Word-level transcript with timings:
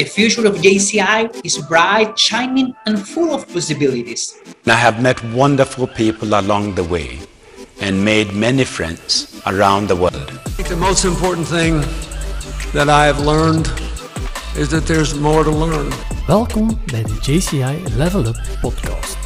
The 0.00 0.06
future 0.06 0.46
of 0.46 0.54
JCI 0.54 1.44
is 1.44 1.58
bright, 1.68 2.18
shining, 2.18 2.74
and 2.86 3.06
full 3.06 3.34
of 3.34 3.46
possibilities. 3.52 4.34
I 4.66 4.72
have 4.72 5.02
met 5.02 5.22
wonderful 5.34 5.86
people 5.88 6.40
along 6.40 6.76
the 6.76 6.84
way 6.84 7.18
and 7.82 8.02
made 8.02 8.32
many 8.32 8.64
friends 8.64 9.28
around 9.44 9.88
the 9.88 9.96
world. 9.96 10.30
I 10.46 10.50
think 10.56 10.68
the 10.68 10.76
most 10.76 11.04
important 11.04 11.46
thing 11.46 11.84
that 12.72 12.88
I 12.88 13.04
have 13.04 13.20
learned 13.26 13.68
is 14.56 14.70
that 14.70 14.86
there's 14.86 15.14
more 15.14 15.44
to 15.44 15.50
learn. 15.50 15.92
Welkom 16.26 16.80
bij 16.86 17.02
de 17.02 17.16
JCI 17.20 17.82
Level 17.96 18.26
Up 18.26 18.40
podcast. 18.60 19.16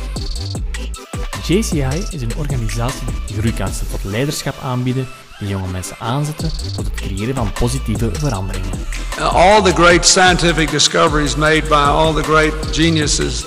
JCI 1.46 2.06
is 2.10 2.22
een 2.22 2.36
organisatie 2.36 3.06
die 3.26 3.36
groeikansen 3.36 3.86
tot 3.90 4.04
leiderschap 4.04 4.54
aanbieden 4.62 5.06
die 5.38 5.48
jonge 5.48 5.68
mensen 5.68 5.96
aanzetten 5.98 6.50
tot 6.74 6.84
het 6.84 6.94
creëren 6.94 7.34
van 7.34 7.52
positieve 7.52 8.10
veranderingen. 8.12 8.78
All 9.20 9.62
the 9.62 9.72
great 9.72 10.04
scientific 10.04 10.70
discoveries 10.70 11.36
made 11.36 11.68
by 11.68 11.84
all 11.84 12.12
the 12.12 12.22
great 12.22 12.52
geniuses 12.72 13.44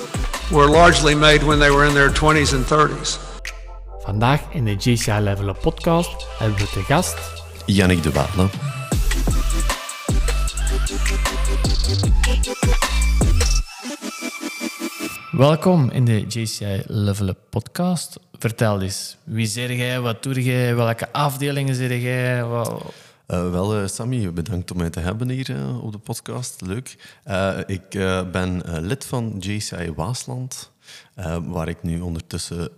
were 0.50 0.66
largely 0.66 1.14
made 1.14 1.42
when 1.42 1.58
they 1.58 1.70
were 1.70 1.84
in 1.84 1.92
their 1.92 2.08
20s 2.08 2.54
and 2.54 2.64
30s. 2.64 3.18
Vandaag 3.98 4.40
in 4.50 4.64
de 4.64 4.74
JCI 4.74 5.20
Level 5.20 5.48
Up 5.48 5.60
podcast 5.60 6.26
hebben 6.38 6.58
we 6.58 6.70
te 6.70 6.82
gast 6.82 7.16
Yannick 7.66 8.02
de 8.02 8.12
Waal. 8.12 8.48
Welkom 15.30 15.90
in 15.90 16.04
de 16.04 16.26
JCI 16.26 16.82
Level 16.86 17.28
Up 17.28 17.38
podcast. 17.50 18.18
Vertel 18.38 18.80
eens, 18.82 19.16
wie 19.24 19.46
zeg 19.46 19.68
jij, 19.68 20.00
wat 20.00 20.22
doe 20.22 20.42
jij, 20.42 20.74
welke 20.74 21.12
afdelingen 21.12 21.74
zeg 21.74 22.00
jij? 22.00 22.44
Wat... 22.44 22.92
Uh, 23.30 23.50
wel, 23.50 23.82
uh, 23.82 23.86
Sammy, 23.86 24.32
bedankt 24.32 24.70
om 24.70 24.76
mij 24.76 24.90
te 24.90 25.00
hebben 25.00 25.28
hier 25.28 25.50
uh, 25.50 25.84
op 25.84 25.92
de 25.92 25.98
podcast. 25.98 26.60
Leuk. 26.60 26.96
Ik 27.66 27.88
ben 28.32 28.62
lid 28.86 29.04
van 29.04 29.36
JCI 29.38 29.92
Waasland, 29.92 30.72
waar 31.44 31.68
ik 31.68 31.82
nu 31.82 32.00
ondertussen 32.00 32.70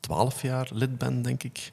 twaalf 0.00 0.42
jaar 0.42 0.68
lid 0.72 0.98
ben, 0.98 1.22
denk 1.22 1.42
ik. 1.42 1.72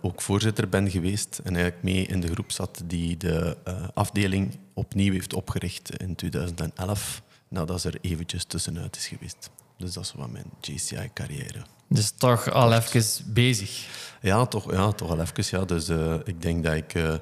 ook 0.00 0.20
voorzitter 0.20 0.68
ben 0.68 0.90
geweest 0.90 1.40
en 1.44 1.54
eigenlijk 1.54 1.82
mee 1.84 2.06
in 2.06 2.20
de 2.20 2.32
groep 2.32 2.50
zat 2.50 2.82
die 2.86 3.16
de 3.16 3.56
afdeling 3.94 4.58
opnieuw 4.74 5.12
heeft 5.12 5.34
opgericht 5.34 5.96
in 5.96 6.14
2011, 6.14 7.22
nadat 7.48 7.80
ze 7.80 7.88
er 7.90 7.98
eventjes 8.00 8.44
tussenuit 8.44 8.96
is 8.96 9.06
geweest. 9.06 9.50
Dus 9.80 9.92
dat 9.92 10.04
is 10.04 10.12
wat 10.16 10.30
mijn 10.30 10.44
JCI-carrière. 10.60 11.62
Dus 11.88 12.10
toch 12.10 12.50
al 12.50 12.72
even 12.72 13.04
bezig. 13.26 13.86
Ja, 14.20 14.46
toch, 14.46 14.72
ja, 14.72 14.92
toch 14.92 15.10
al 15.10 15.20
even. 15.20 15.58
Ja. 15.58 15.64
Dus 15.64 15.88
uh, 15.88 16.14
ik 16.24 16.42
denk 16.42 16.64
dat 16.64 16.74
ik 16.74 16.94
uh, 16.94 17.14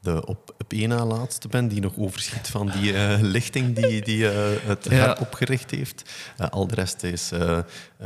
de 0.00 0.26
op, 0.26 0.54
op 0.58 0.72
één 0.72 0.88
na 0.88 1.04
laatste 1.04 1.48
ben 1.48 1.68
die 1.68 1.80
nog 1.80 1.92
overschiet 1.96 2.48
van 2.48 2.70
die 2.70 2.92
uh, 2.92 3.16
lichting 3.20 3.76
die, 3.76 4.02
die 4.02 4.24
het 4.24 4.86
ja. 4.90 5.16
opgericht 5.20 5.70
heeft. 5.70 6.02
al 6.50 6.66
de 6.66 6.74
rest 6.74 7.02
is 7.02 7.30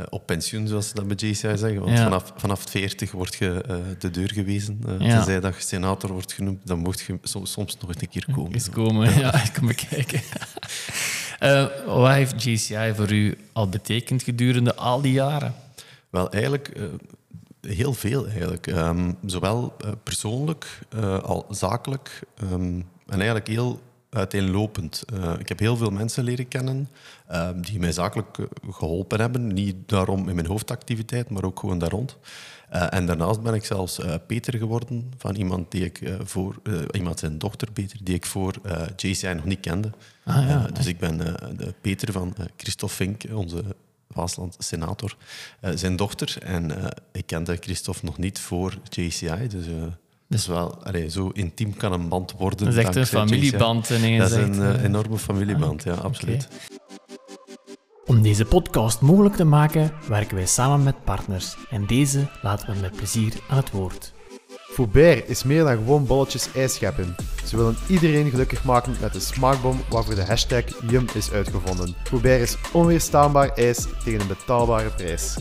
op 0.09 0.25
pensioen, 0.25 0.67
zoals 0.67 0.87
ze 0.87 0.93
dat 0.93 1.07
bij 1.07 1.15
JCI 1.15 1.57
zeggen. 1.57 1.79
Want 1.79 1.97
ja. 1.97 2.03
vanaf, 2.03 2.33
vanaf 2.35 2.63
40 2.69 3.11
word 3.11 3.35
je 3.35 3.63
de 3.99 4.11
deur 4.11 4.31
gewezen. 4.33 4.79
ja. 4.87 4.97
Tenzij 4.97 5.39
dat 5.39 5.55
je 5.55 5.61
senator 5.61 6.11
wordt 6.11 6.33
genoemd, 6.33 6.67
dan 6.67 6.79
mocht 6.79 6.99
je 6.99 7.19
soms, 7.23 7.51
soms 7.51 7.77
nog 7.77 7.89
een 7.89 8.09
keer 8.09 8.27
komen. 8.33 8.53
Eens 8.53 8.69
komen, 8.69 9.19
ja, 9.19 9.33
ik 9.45 9.53
kom 9.53 9.67
bekijken. 9.67 10.21
wat 11.85 12.11
heeft 12.11 12.43
JCI 12.43 12.93
voor 12.95 13.11
u 13.11 13.37
al 13.53 13.69
betekend 13.69 14.23
gedurende 14.23 14.75
al 14.75 15.01
die 15.01 15.11
jaren? 15.11 15.55
Wel, 16.09 16.31
eigenlijk 16.31 16.71
uh, 16.77 16.83
heel 17.61 17.93
veel. 17.93 18.27
Eigenlijk. 18.27 18.67
Um, 18.67 19.17
zowel 19.25 19.75
uh, 19.85 19.91
persoonlijk 20.03 20.79
als 21.23 21.43
zakelijk. 21.49 22.19
Um, 22.43 22.85
en 23.07 23.15
eigenlijk 23.15 23.47
heel 23.47 23.81
uiteenlopend. 24.15 25.03
ik 25.39 25.49
heb 25.49 25.59
heel 25.59 25.77
veel 25.77 25.89
mensen 25.89 26.23
leren 26.23 26.47
kennen 26.47 26.89
ehm, 27.27 27.61
die 27.61 27.79
mij 27.79 27.91
zakelijk 27.91 28.37
geholpen 28.69 29.19
hebben. 29.19 29.53
Niet 29.53 29.75
daarom 29.85 30.29
in 30.29 30.35
mijn 30.35 30.47
hoofdactiviteit, 30.47 31.29
maar 31.29 31.43
ook 31.43 31.59
gewoon 31.59 31.79
daar 31.79 31.89
rond. 31.89 32.17
en 32.69 33.05
daarnaast 33.05 33.41
ben 33.41 33.53
ik 33.53 33.65
zelfs 33.65 33.99
Peter 34.27 34.57
geworden 34.57 35.11
van 35.17 35.35
iemand 35.35 35.71
die 35.71 35.85
ik 35.85 36.01
voor, 36.23 36.61
iemand 36.91 37.19
zijn 37.19 37.37
dochter 37.37 37.71
Peter, 37.71 37.97
die 38.03 38.15
ik 38.15 38.25
voor 38.25 38.53
JCI 38.95 39.33
nog 39.33 39.45
niet 39.45 39.59
kende. 39.59 39.91
Ah, 40.23 40.47
ja, 40.47 40.67
dus 40.73 40.85
ik 40.85 40.97
ben 40.97 41.17
de 41.57 41.73
Peter 41.81 42.11
van 42.11 42.35
Christophe 42.57 42.95
Fink, 42.95 43.23
onze 43.33 43.63
Waasland 44.07 44.55
senator, 44.59 45.15
zijn 45.73 45.95
dochter. 45.95 46.37
En 46.41 46.71
ik 47.11 47.25
kende 47.25 47.57
Christophe 47.59 48.05
nog 48.05 48.17
niet 48.17 48.39
voor 48.39 48.77
JCI. 48.89 49.47
Dus, 49.47 49.65
uh, 50.27 50.37
dus 50.37 50.47
wel, 50.47 50.83
allee, 50.83 51.09
zo 51.09 51.29
intiem 51.33 51.77
kan 51.77 51.93
een 51.93 52.07
band 52.07 52.31
worden. 52.37 52.65
Dat 52.65 52.75
is 52.75 52.83
echt 52.83 52.95
een 52.95 53.05
familieband. 53.05 53.87
JCI. 53.87 54.17
Dat 54.17 54.31
is 54.31 54.35
een 54.35 54.83
enorme 54.83 55.17
familieband, 55.17 55.87
ah, 55.87 55.95
ja, 55.95 56.01
absoluut. 56.01 56.47
Okay. 56.51 56.79
Om 58.05 58.21
deze 58.21 58.45
podcast 58.45 59.01
mogelijk 59.01 59.35
te 59.35 59.43
maken, 59.43 59.91
werken 60.07 60.35
wij 60.35 60.45
samen 60.45 60.83
met 60.83 61.03
partners. 61.03 61.57
En 61.69 61.85
deze 61.85 62.27
laten 62.41 62.73
we 62.73 62.79
met 62.81 62.95
plezier 62.95 63.33
aan 63.49 63.57
het 63.57 63.71
woord. 63.71 64.13
Foubert 64.75 65.29
is 65.29 65.43
meer 65.43 65.63
dan 65.63 65.77
gewoon 65.77 66.05
bolletjes 66.05 66.51
ijs 66.55 66.73
scheppen. 66.73 67.15
Ze 67.45 67.57
willen 67.57 67.77
iedereen 67.87 68.29
gelukkig 68.29 68.63
maken 68.63 68.95
met 69.01 69.13
de 69.13 69.19
smaakbom 69.19 69.81
waarvoor 69.89 70.15
de 70.15 70.25
hashtag 70.25 70.63
Yum 70.89 71.05
is 71.13 71.31
uitgevonden. 71.31 71.95
Foubert 72.03 72.41
is 72.41 72.57
onweerstaanbaar 72.73 73.49
ijs 73.49 73.85
tegen 74.03 74.19
een 74.19 74.27
betaalbare 74.27 74.89
prijs. 74.89 75.37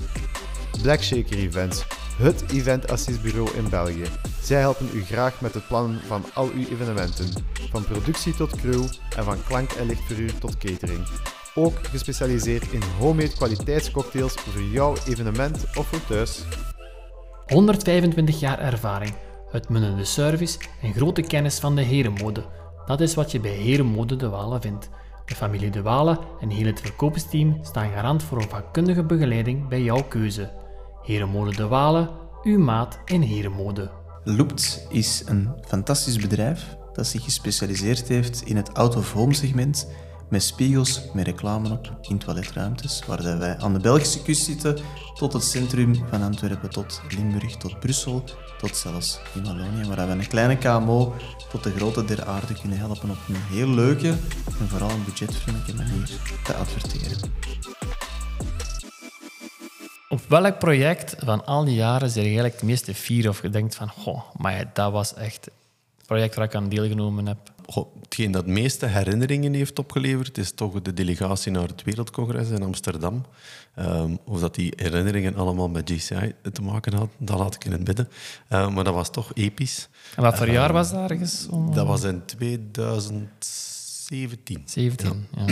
Black 0.82 1.02
Shaker 1.02 1.38
Events, 1.38 1.84
het 2.16 2.44
eventassistbureau 2.52 3.50
in 3.56 3.68
België. 3.68 4.04
Zij 4.42 4.60
helpen 4.60 4.88
u 4.94 5.04
graag 5.04 5.40
met 5.40 5.54
het 5.54 5.66
plannen 5.66 6.00
van 6.06 6.24
al 6.34 6.50
uw 6.54 6.66
evenementen, 6.70 7.28
van 7.70 7.84
productie 7.84 8.34
tot 8.34 8.56
crew 8.56 8.84
en 9.16 9.24
van 9.24 9.44
klank- 9.46 9.72
en 9.72 9.86
lichtverhuur 9.86 10.38
tot 10.38 10.58
catering. 10.58 11.06
Ook 11.54 11.86
gespecialiseerd 11.86 12.72
in 12.72 12.82
homemade 12.98 13.34
kwaliteitscocktails 13.34 14.32
voor 14.32 14.62
jouw 14.62 14.94
evenement 15.06 15.64
of 15.74 15.86
voor 15.86 16.04
thuis. 16.06 16.44
125 17.46 18.40
jaar 18.40 18.58
ervaring, 18.58 19.14
uitmunnende 19.52 20.04
service 20.04 20.58
en 20.82 20.92
grote 20.92 21.22
kennis 21.22 21.58
van 21.58 21.76
de 21.76 21.82
herenmode. 21.82 22.44
Dat 22.86 23.00
is 23.00 23.14
wat 23.14 23.32
je 23.32 23.40
bij 23.40 23.54
Herenmode 23.54 24.16
De 24.16 24.28
Walen 24.28 24.60
vindt. 24.60 24.88
De 25.24 25.34
familie 25.34 25.70
De 25.70 25.82
Walen 25.82 26.18
en 26.40 26.50
heel 26.50 26.66
het 26.66 26.80
verkoopsteam 26.80 27.58
staan 27.62 27.90
garant 27.90 28.22
voor 28.22 28.42
een 28.42 28.48
vakkundige 28.48 29.04
begeleiding 29.04 29.68
bij 29.68 29.82
jouw 29.82 30.02
keuze. 30.02 30.63
Herenmode 31.04 31.56
De 31.56 31.66
Walen, 31.66 32.08
uw 32.42 32.58
maat 32.58 32.98
in 33.04 33.20
herenmode. 33.20 33.90
Loopt 34.22 34.86
is 34.88 35.22
een 35.26 35.48
fantastisch 35.66 36.16
bedrijf 36.16 36.76
dat 36.92 37.06
zich 37.06 37.24
gespecialiseerd 37.24 38.08
heeft 38.08 38.42
in 38.42 38.56
het 38.56 38.74
out-of-home 38.74 39.34
segment 39.34 39.88
met 40.28 40.42
spiegels, 40.42 41.02
met 41.14 41.26
reclame 41.26 41.70
op 41.70 41.98
in 42.00 42.18
toiletruimtes, 42.18 43.02
waar 43.06 43.38
wij 43.38 43.56
aan 43.58 43.72
de 43.72 43.80
Belgische 43.80 44.22
kust 44.22 44.44
zitten, 44.44 44.78
tot 45.14 45.32
het 45.32 45.44
centrum 45.44 45.94
van 46.10 46.22
Antwerpen, 46.22 46.70
tot 46.70 47.02
Limburg, 47.08 47.56
tot 47.56 47.80
Brussel, 47.80 48.24
tot 48.58 48.76
zelfs 48.76 49.20
in 49.34 49.44
Wallonië, 49.44 49.88
waar 49.88 50.06
we 50.06 50.12
een 50.12 50.28
kleine 50.28 50.56
KMO 50.56 51.14
tot 51.50 51.62
de 51.62 51.70
grote 51.70 52.04
der 52.04 52.24
aarde 52.24 52.54
kunnen 52.60 52.78
helpen 52.78 53.10
op 53.10 53.18
een 53.28 53.56
heel 53.56 53.68
leuke 53.68 54.08
en 54.60 54.68
vooral 54.68 54.90
een 54.90 55.04
budgetvriendelijke 55.04 55.74
manier 55.74 56.10
te 56.44 56.54
adverteren. 56.54 57.32
Op 60.14 60.22
welk 60.28 60.58
project 60.58 61.14
van 61.18 61.44
al 61.44 61.64
die 61.64 61.74
jaren 61.74 62.10
zijn 62.10 62.24
je 62.24 62.30
eigenlijk 62.30 62.60
het 62.60 62.70
meeste 62.70 62.94
fier 62.94 63.28
of 63.28 63.38
gedenkt 63.38 63.74
van, 63.74 63.88
goh, 63.88 64.22
maar 64.36 64.70
dat 64.72 64.92
was 64.92 65.14
echt 65.14 65.44
het 65.44 66.06
project 66.06 66.34
waar 66.34 66.44
ik 66.44 66.54
aan 66.54 66.68
deelgenomen 66.68 67.26
heb? 67.26 67.52
Goh, 67.66 67.94
hetgeen 68.00 68.30
dat 68.30 68.46
meeste 68.46 68.86
herinneringen 68.86 69.54
heeft 69.54 69.78
opgeleverd, 69.78 70.38
is 70.38 70.52
toch 70.52 70.82
de 70.82 70.92
delegatie 70.92 71.52
naar 71.52 71.68
het 71.68 71.82
Wereldcongres 71.82 72.48
in 72.48 72.62
Amsterdam. 72.62 73.24
Um, 73.78 74.18
of 74.24 74.40
dat 74.40 74.54
die 74.54 74.72
herinneringen 74.76 75.36
allemaal 75.36 75.68
met 75.68 75.90
GCI 75.90 76.34
te 76.52 76.62
maken 76.62 76.92
hadden, 76.92 77.10
dat 77.18 77.38
laat 77.38 77.54
ik 77.54 77.64
in 77.64 77.72
het 77.72 77.86
midden. 77.86 78.08
Uh, 78.48 78.68
maar 78.68 78.84
dat 78.84 78.94
was 78.94 79.10
toch 79.10 79.30
episch. 79.34 79.88
En 80.16 80.22
wat 80.22 80.36
voor 80.36 80.50
jaar 80.50 80.72
was 80.72 80.90
dat 80.90 81.10
ergens? 81.10 81.46
Dat 81.70 81.86
was 81.86 82.02
in 82.02 82.24
2017. 82.24 84.62
17, 84.64 85.26
ja. 85.36 85.44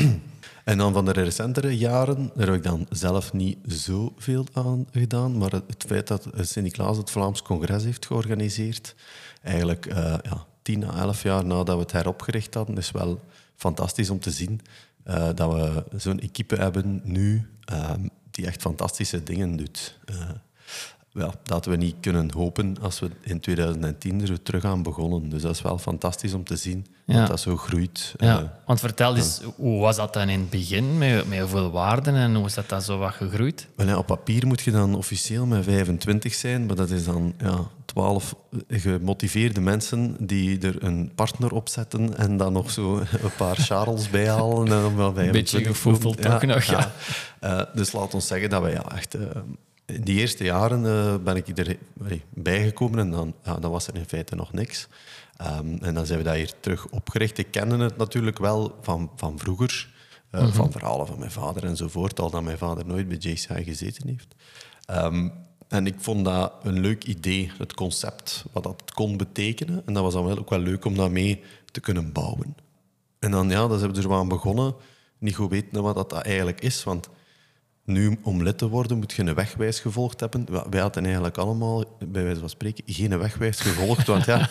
En 0.64 0.78
dan 0.78 0.92
van 0.92 1.04
de 1.04 1.12
recentere 1.12 1.78
jaren, 1.78 2.30
daar 2.34 2.46
heb 2.46 2.56
ik 2.56 2.62
dan 2.62 2.86
zelf 2.90 3.32
niet 3.32 3.58
zoveel 3.62 4.46
aan 4.52 4.86
gedaan, 4.92 5.38
maar 5.38 5.50
het 5.50 5.84
feit 5.86 6.06
dat 6.06 6.28
Sint-Niklaas 6.40 6.96
het 6.96 7.10
Vlaams 7.10 7.42
Congres 7.42 7.84
heeft 7.84 8.06
georganiseerd, 8.06 8.94
eigenlijk 9.42 9.86
uh, 9.86 9.94
ja, 10.22 10.46
tien 10.62 10.84
à 10.84 10.98
elf 10.98 11.22
jaar 11.22 11.44
nadat 11.44 11.76
we 11.76 11.82
het 11.82 11.92
heropgericht 11.92 12.54
hadden, 12.54 12.76
is 12.76 12.90
wel 12.90 13.20
fantastisch 13.56 14.10
om 14.10 14.20
te 14.20 14.30
zien 14.30 14.60
uh, 15.06 15.28
dat 15.34 15.52
we 15.52 15.84
zo'n 15.96 16.20
equipe 16.20 16.54
hebben 16.54 17.00
nu 17.04 17.48
um, 17.72 18.10
die 18.30 18.46
echt 18.46 18.60
fantastische 18.60 19.22
dingen 19.22 19.56
doet. 19.56 19.98
Ja, 21.14 21.30
dat 21.42 21.64
we 21.66 21.76
niet 21.76 21.94
kunnen 22.00 22.30
hopen 22.34 22.76
als 22.80 23.00
we 23.00 23.10
in 23.22 23.40
2010 23.40 24.20
er 24.28 24.42
terug 24.42 24.64
aan 24.64 24.82
begonnen. 24.82 25.28
Dus 25.28 25.42
dat 25.42 25.54
is 25.54 25.62
wel 25.62 25.78
fantastisch 25.78 26.34
om 26.34 26.44
te 26.44 26.56
zien 26.56 26.86
Ja. 27.06 27.18
dat 27.18 27.26
dat 27.28 27.40
zo 27.40 27.56
groeit. 27.56 28.14
Ja, 28.16 28.38
Eh, 28.38 28.44
want 28.66 28.80
vertel 28.80 29.16
eens, 29.16 29.40
hoe 29.56 29.80
was 29.80 29.96
dat 29.96 30.12
dan 30.12 30.28
in 30.28 30.40
het 30.40 30.50
begin 30.50 30.98
met, 30.98 31.28
met 31.28 31.38
hoeveel 31.38 31.70
waarden 31.70 32.14
en 32.14 32.34
hoe 32.34 32.46
is 32.46 32.54
dat 32.54 32.68
dan 32.68 32.82
zo 32.82 32.98
wat 32.98 33.12
gegroeid? 33.12 33.68
Wel 33.76 33.86
ja, 33.86 33.98
op 33.98 34.06
papier 34.06 34.46
moet 34.46 34.60
je 34.60 34.70
dan 34.70 34.94
officieel 34.94 35.46
met 35.46 35.64
25 35.64 36.34
zijn, 36.34 36.66
maar 36.66 36.76
dat 36.76 36.90
is 36.90 37.04
dan 37.04 37.34
ja, 37.38 37.58
12 37.84 38.34
gemotiveerde 38.68 39.60
mensen 39.60 40.16
die 40.26 40.58
er 40.60 40.82
een 40.84 41.12
partner 41.14 41.52
op 41.52 41.68
zetten 41.68 42.16
en 42.16 42.36
dan 42.36 42.52
nog 42.52 42.70
zo 42.70 42.98
een 42.98 43.34
paar 43.36 43.56
Charles 43.56 44.10
bijhalen. 44.10 44.58
En 44.66 44.82
dan 44.82 44.96
wel 44.96 45.12
25 45.14 45.32
Beetje 45.32 45.64
gevoeveld 45.64 46.14
worden. 46.14 46.30
toch 46.40 46.42
nog, 46.48 46.62
ja. 46.62 46.92
Eh, 47.40 47.60
dus 47.74 47.92
laat 47.92 48.14
ons 48.14 48.26
zeggen 48.26 48.50
dat 48.50 48.62
we 48.62 48.70
ja, 48.70 48.84
echt... 48.96 49.14
eh, 49.14 49.20
die 49.86 50.18
eerste 50.18 50.44
jaren 50.44 50.86
eh, 50.86 51.14
ben 51.24 51.36
ik 51.36 51.58
er 51.58 51.76
bijgekomen 52.34 52.98
en 52.98 53.10
dan, 53.10 53.34
ja, 53.44 53.54
dan 53.54 53.70
was 53.70 53.86
er 53.86 53.94
in 53.96 54.04
feite 54.06 54.34
nog 54.34 54.52
niks. 54.52 54.88
Ehm, 55.36 55.76
en 55.80 55.94
dan 55.94 56.06
zijn 56.06 56.18
we 56.18 56.24
dat 56.24 56.34
hier 56.34 56.52
terug 56.60 56.86
opgericht. 56.88 57.38
Ik 57.38 57.50
kende 57.50 57.76
het 57.84 57.96
natuurlijk 57.96 58.38
wel 58.38 58.78
van, 58.80 59.10
van 59.16 59.38
vroeger, 59.38 59.90
eh, 60.30 60.40
Mhm. 60.42 60.52
van 60.52 60.72
verhalen 60.72 61.06
van 61.06 61.18
mijn 61.18 61.30
vader 61.30 61.64
enzovoort, 61.64 62.20
al 62.20 62.30
dat 62.30 62.42
mijn 62.42 62.58
vader 62.58 62.86
nooit 62.86 63.08
bij 63.08 63.16
JCI 63.16 63.64
gezeten 63.64 64.08
heeft. 64.08 64.34
Ehm, 64.84 65.28
en 65.68 65.86
ik 65.86 65.94
vond 65.98 66.24
dat 66.24 66.52
een 66.62 66.80
leuk 66.80 67.04
idee, 67.04 67.50
het 67.58 67.74
concept, 67.74 68.44
wat 68.52 68.62
dat 68.62 68.92
kon 68.94 69.16
betekenen. 69.16 69.82
En 69.86 69.92
dat 69.92 70.02
was 70.02 70.12
dan 70.12 70.24
wel 70.24 70.38
ook 70.38 70.50
wel 70.50 70.58
leuk 70.58 70.84
om 70.84 70.96
daarmee 70.96 71.42
te 71.70 71.80
kunnen 71.80 72.12
bouwen. 72.12 72.56
En 73.18 73.30
dan, 73.30 73.50
ja, 73.50 73.66
dan 73.68 73.78
zijn 73.78 73.92
we 73.92 74.00
er 74.02 74.08
wel 74.08 74.18
aan 74.18 74.28
begonnen. 74.28 74.74
Niet 75.18 75.34
goed 75.36 75.50
weten 75.50 75.82
wat 75.82 75.94
dat 75.94 76.12
eigenlijk 76.12 76.60
is, 76.60 76.84
want 76.84 77.08
nu, 77.84 78.18
om 78.22 78.42
lid 78.42 78.58
te 78.58 78.68
worden, 78.68 78.98
moet 78.98 79.12
je 79.12 79.22
een 79.22 79.34
wegwijs 79.34 79.80
gevolgd 79.80 80.20
hebben. 80.20 80.46
Wij 80.70 80.80
hadden 80.80 81.04
eigenlijk 81.04 81.38
allemaal, 81.38 81.84
bij 82.08 82.22
wijze 82.24 82.40
van 82.40 82.48
spreken, 82.48 82.84
geen 82.86 83.18
wegwijs 83.18 83.60
gevolgd. 83.60 84.06
Want 84.06 84.24
ja, 84.24 84.38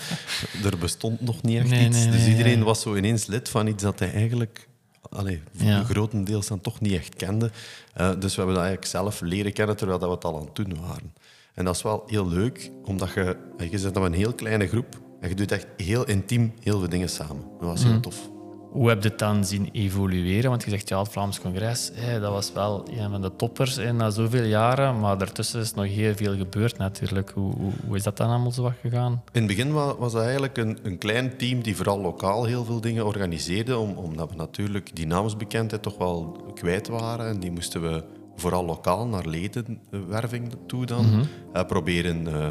er 0.65 0.77
bestond 0.79 1.21
nog 1.21 1.41
niet 1.41 1.57
echt 1.57 1.69
Nee, 1.69 1.87
iets. 1.87 1.97
nee, 1.97 2.09
dus 2.09 2.27
iedereen 2.27 2.63
was 2.63 2.81
zo 2.81 2.95
ineens 2.95 3.25
lid 3.25 3.49
van 3.49 3.67
iets 3.67 3.83
dat 3.83 3.99
hij 3.99 4.11
eigenlijk 4.13 4.67
allee, 5.09 5.41
Ja. 5.51 5.83
grotendeels 5.83 6.47
dan 6.47 6.61
toch 6.61 6.79
niet 6.81 6.93
echt 6.93 7.15
kende. 7.15 7.51
Eh, 7.93 8.09
dus 8.19 8.35
we 8.35 8.37
hebben 8.41 8.55
dat 8.55 8.63
eigenlijk 8.63 8.85
zelf 8.85 9.21
leren 9.21 9.53
kennen, 9.53 9.75
terwijl 9.77 9.99
dat 9.99 10.07
we 10.09 10.15
het 10.15 10.23
al 10.25 10.35
aan 10.39 10.45
het 10.45 10.55
doen 10.55 10.79
waren. 10.87 11.13
En 11.53 11.65
dat 11.65 11.75
is 11.75 11.81
wel 11.81 12.03
heel 12.07 12.27
leuk, 12.27 12.71
omdat 12.83 13.13
je... 13.13 13.37
Je 13.69 13.77
zit 13.77 13.93
dan 13.93 14.03
een 14.03 14.13
heel 14.13 14.33
kleine 14.33 14.67
groep 14.67 14.99
en 15.21 15.29
je 15.29 15.35
doet 15.35 15.51
echt 15.51 15.67
heel 15.77 16.05
intiem 16.07 16.53
heel 16.63 16.79
veel 16.79 16.89
dingen 16.89 17.09
samen. 17.09 17.43
Dat 17.59 17.67
was 17.69 17.83
heel 17.83 17.99
tof. 17.99 18.29
Hoe 18.71 18.89
heb 18.89 19.03
je 19.03 19.09
het 19.09 19.19
dan 19.19 19.45
zien 19.45 19.69
evolueren? 19.71 20.49
Want 20.49 20.63
je 20.63 20.69
zegt, 20.69 20.89
ja, 20.89 20.99
het 20.99 21.11
Vlaams 21.11 21.39
Congres, 21.41 21.91
dat 22.21 22.31
was 22.31 22.53
wel 22.53 22.87
een 22.97 23.09
van 23.09 23.21
de 23.21 23.35
toppers 23.35 23.75
hè, 23.75 23.93
na 23.93 24.09
zoveel 24.09 24.43
jaren, 24.43 24.99
maar 24.99 25.17
daartussen 25.17 25.59
is 25.61 25.73
nog 25.73 25.85
heel 25.85 26.15
veel 26.15 26.35
gebeurd 26.37 26.77
natuurlijk. 26.77 27.29
Hoe, 27.35 27.53
hoe, 27.55 27.71
hoe 27.87 27.95
is 27.95 28.03
dat 28.03 28.17
dan 28.17 28.29
allemaal 28.29 28.51
zo 28.51 28.61
wat 28.61 28.73
gegaan? 28.81 29.11
In 29.31 29.41
het 29.43 29.47
begin 29.47 29.73
wa- 29.73 29.95
was 29.97 30.11
dat 30.13 30.21
eigenlijk 30.23 30.57
een, 30.57 30.77
een 30.83 30.97
klein 30.97 31.37
team 31.37 31.61
die 31.61 31.75
vooral 31.75 31.99
lokaal 31.99 32.45
heel 32.45 32.65
veel 32.65 32.81
dingen 32.81 33.05
organiseerde, 33.05 33.77
om, 33.77 33.95
omdat 33.95 34.29
we 34.29 34.35
natuurlijk 34.35 34.95
die 34.95 35.07
naamsbekendheid 35.07 35.81
toch 35.81 35.97
wel 35.97 36.45
kwijt 36.53 36.87
waren. 36.87 37.27
En 37.27 37.39
die 37.39 37.51
moesten 37.51 37.81
we 37.81 38.03
vooral 38.35 38.65
lokaal 38.65 39.07
naar 39.07 39.25
ledenwerving 39.25 40.53
toe 40.67 40.85
dan 40.85 41.05
eh, 41.53 41.65
proberen 41.65 42.27
eh, 42.27 42.47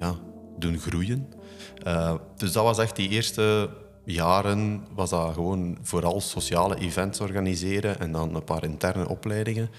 ja, 0.00 0.14
doen 0.58 0.78
groeien. 0.78 1.28
Eh, 1.82 2.14
dus 2.36 2.52
dat 2.52 2.64
was 2.64 2.78
echt 2.78 2.96
die 2.96 3.08
eerste 3.08 3.70
jaren, 4.12 4.84
was 4.94 5.10
dat 5.10 5.32
gewoon 5.34 5.78
vooral 5.82 6.20
sociale 6.20 6.76
events 6.78 7.20
organiseren 7.20 8.00
en 8.00 8.12
dan 8.12 8.34
een 8.34 8.44
paar 8.44 8.64
interne 8.64 9.08
opleidingen. 9.08 9.70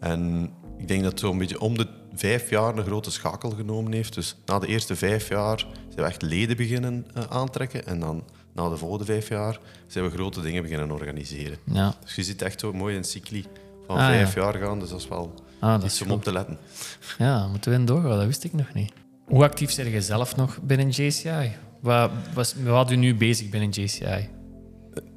En 0.00 0.50
ik 0.78 0.88
denk 0.88 1.02
dat 1.02 1.18
zo'n 1.18 1.38
beetje 1.38 1.60
om 1.60 1.76
de 1.76 1.86
vijf 2.14 2.50
jaar 2.50 2.76
een 2.76 2.84
grote 2.84 3.10
schakel 3.10 3.50
genomen 3.50 3.92
heeft. 3.92 4.14
Dus 4.14 4.36
na 4.46 4.58
de 4.58 4.66
eerste 4.66 4.96
vijf 4.96 5.28
jaar 5.28 5.58
zijn 5.88 5.96
we 5.96 6.02
echt 6.02 6.22
leden 6.22 6.56
beginnen 6.56 7.06
eh, 7.14 7.22
aantrekken. 7.28 7.86
En 7.86 8.00
dan 8.00 8.24
na 8.52 8.68
de 8.68 8.76
volgende 8.76 9.04
vijf 9.04 9.28
jaar 9.28 9.58
zijn 9.86 10.04
we 10.04 10.10
grote 10.10 10.40
dingen 10.40 10.62
beginnen 10.62 10.90
organiseren. 10.90 11.58
Ja. 11.64 11.94
Dus 12.04 12.14
je 12.14 12.22
ziet 12.22 12.42
echt 12.42 12.60
zo 12.60 12.72
mooi 12.72 12.96
een 12.96 13.04
cycli 13.04 13.44
van 13.86 13.96
Ah, 13.96 14.06
vijf 14.06 14.34
ja. 14.34 14.42
jaar 14.42 14.54
gaan. 14.54 14.78
Dus 14.80 14.88
dat 14.88 15.00
is 15.00 15.08
wel 15.08 15.34
Ah, 15.60 15.70
dat 15.72 15.84
iets 15.84 15.94
is 15.94 16.00
om 16.02 16.06
goed. 16.08 16.16
op 16.16 16.22
te 16.22 16.32
letten. 16.32 16.58
Ja, 17.18 17.46
moeten 17.46 17.70
we 17.70 17.76
in 17.78 17.84
doorgaan, 17.84 18.16
dat 18.18 18.26
wist 18.26 18.44
ik 18.44 18.52
nog 18.52 18.74
niet. 18.74 18.92
Hoe 19.24 19.42
actief 19.44 19.76
ben 19.76 19.90
je 19.90 20.02
zelf 20.02 20.36
nog 20.36 20.58
binnen 20.62 20.88
JCI? 20.88 21.52
Wat, 21.84 22.10
was, 22.34 22.54
wat 22.54 22.74
houdt 22.74 22.90
u 22.90 22.96
nu 22.96 23.14
bezig 23.14 23.48
binnen 23.48 23.70
JCI? 23.70 24.28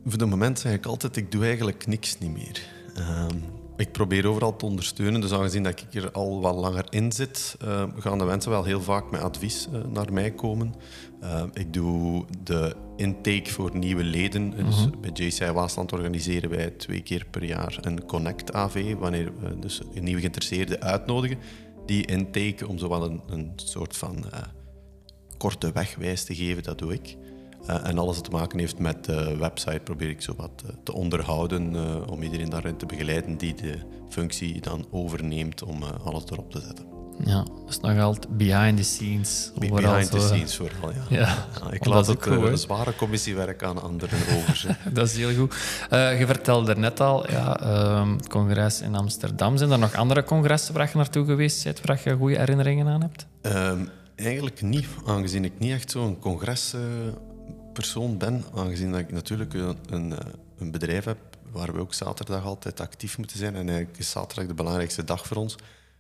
Voor 0.05 0.19
het 0.19 0.29
moment 0.29 0.59
zeg 0.59 0.73
ik 0.73 0.85
altijd, 0.85 1.15
ik 1.15 1.31
doe 1.31 1.43
eigenlijk 1.43 1.87
niks 1.87 2.17
niet 2.17 2.31
meer. 2.31 2.61
Ehm, 2.95 3.35
ik 3.77 3.91
probeer 3.91 4.27
overal 4.27 4.55
te 4.55 4.65
ondersteunen. 4.65 5.21
Dus 5.21 5.31
aangezien 5.31 5.63
dat 5.63 5.79
ik 5.81 6.03
er 6.03 6.11
al 6.11 6.41
wat 6.41 6.55
langer 6.55 6.85
in 6.89 7.11
zit, 7.11 7.55
eh, 7.59 7.83
gaan 7.97 8.17
de 8.17 8.23
mensen 8.25 8.51
wel 8.51 8.63
heel 8.63 8.81
vaak 8.81 9.11
met 9.11 9.21
advies 9.21 9.67
eh, 9.73 9.79
naar 9.91 10.13
mij 10.13 10.31
komen. 10.31 10.73
Eh, 11.21 11.43
ik 11.53 11.73
doe 11.73 12.25
de 12.43 12.75
intake 12.95 13.49
voor 13.49 13.75
nieuwe 13.75 14.03
leden. 14.03 14.65
Dus 14.65 14.89
bij 15.01 15.11
JCI 15.13 15.51
Waasland 15.51 15.91
organiseren 15.93 16.49
wij 16.49 16.69
twee 16.69 17.01
keer 17.01 17.25
per 17.31 17.43
jaar 17.43 17.77
een 17.81 18.05
Connect 18.05 18.53
AV, 18.53 18.95
wanneer 18.95 19.31
we 19.39 19.59
dus 19.59 19.81
een 19.93 20.03
nieuwe 20.03 20.19
geïnteresseerde 20.19 20.79
uitnodigen. 20.79 21.37
Die 21.85 22.05
intake 22.05 22.67
om 22.67 22.77
zowel 22.77 23.03
een, 23.03 23.21
een 23.27 23.51
soort 23.55 23.97
van 23.97 24.31
eh, 24.31 24.39
korte 25.37 25.71
wegwijs 25.71 26.23
te 26.23 26.35
geven, 26.35 26.63
dat 26.63 26.77
doe 26.77 26.93
ik. 26.93 27.17
Eh, 27.67 27.87
en 27.87 27.97
alles 27.97 28.15
wat 28.15 28.23
te 28.23 28.31
maken 28.31 28.59
heeft 28.59 28.79
met 28.79 29.05
de 29.05 29.37
website 29.37 29.79
probeer 29.83 30.09
ik 30.09 30.21
zo 30.21 30.33
wat 30.37 30.63
eh, 30.65 30.71
te 30.83 30.93
onderhouden 30.93 31.75
eh, 31.75 32.11
om 32.11 32.23
iedereen 32.23 32.49
daarin 32.49 32.77
te 32.77 32.85
begeleiden 32.85 33.37
die 33.37 33.53
de 33.53 33.77
functie 34.09 34.61
dan 34.61 34.85
overneemt 34.91 35.63
om 35.63 35.83
alles 35.83 36.23
erop 36.29 36.51
te 36.51 36.59
zetten. 36.59 36.85
Ja, 37.25 37.43
dat 37.43 37.69
is 37.69 37.79
nog 37.79 37.99
altijd 37.99 38.37
behind 38.37 38.77
the 38.77 38.83
scenes. 38.83 39.51
Be- 39.59 39.71
overal 39.71 39.91
Behind 39.91 40.11
the 40.11 40.19
scenes 40.19 40.55
vooral, 40.55 40.91
ja. 41.09 41.17
Ja, 41.17 41.47
ik 41.71 41.83
dat 41.83 41.93
laat 41.93 42.07
het 42.07 42.29
ook 42.29 42.45
een 42.45 42.57
zware 42.57 42.95
commissiewerk 42.95 43.63
aan 43.63 43.81
anderen 43.81 44.19
over. 44.37 44.77
Dat 44.93 45.07
is 45.07 45.17
heel 45.17 45.35
goed. 45.35 45.53
Je 45.89 46.23
vertelde 46.25 46.71
er 46.71 46.79
net 46.79 46.99
al, 46.99 47.31
ja, 47.31 47.59
ehm, 47.59 48.11
het 48.11 48.27
congres 48.27 48.81
in 48.81 48.95
Amsterdam. 48.95 49.57
Zijn 49.57 49.71
er 49.71 49.79
nog 49.79 49.95
andere 49.95 50.23
congressen 50.23 50.73
waar 50.73 50.89
je 50.91 50.97
naartoe 50.97 51.25
geweest 51.25 51.63
bent, 51.63 51.81
waar 51.85 52.01
je 52.03 52.15
goede 52.15 52.37
herinneringen 52.37 52.87
aan 52.87 53.01
hebt? 53.01 53.27
Ehm, 53.41 53.85
eigenlijk 54.17 54.61
niet, 54.61 54.87
aangezien 55.05 55.45
ik 55.45 55.59
niet 55.59 55.71
echt 55.71 55.91
zo'n 55.91 56.19
congrespersoon 56.19 58.17
ben. 58.17 58.43
Aangezien 58.53 58.91
dat 58.91 58.99
ik 58.99 59.11
natuurlijk 59.11 59.53
een, 59.53 60.13
eh, 60.13 60.33
een 60.57 60.71
bedrijf 60.71 61.05
heb 61.05 61.17
waar 61.51 61.73
we 61.73 61.79
ook 61.79 61.93
zaterdag 61.93 62.45
altijd 62.45 62.79
actief 62.79 63.17
moeten 63.17 63.37
zijn. 63.37 63.55
En 63.55 63.67
eigenlijk 63.67 63.97
is 63.99 64.09
zaterdag 64.09 64.47
de 64.47 64.53
belangrijkste 64.53 65.03
dag 65.03 65.27
voor 65.27 65.37
ons. 65.37 65.55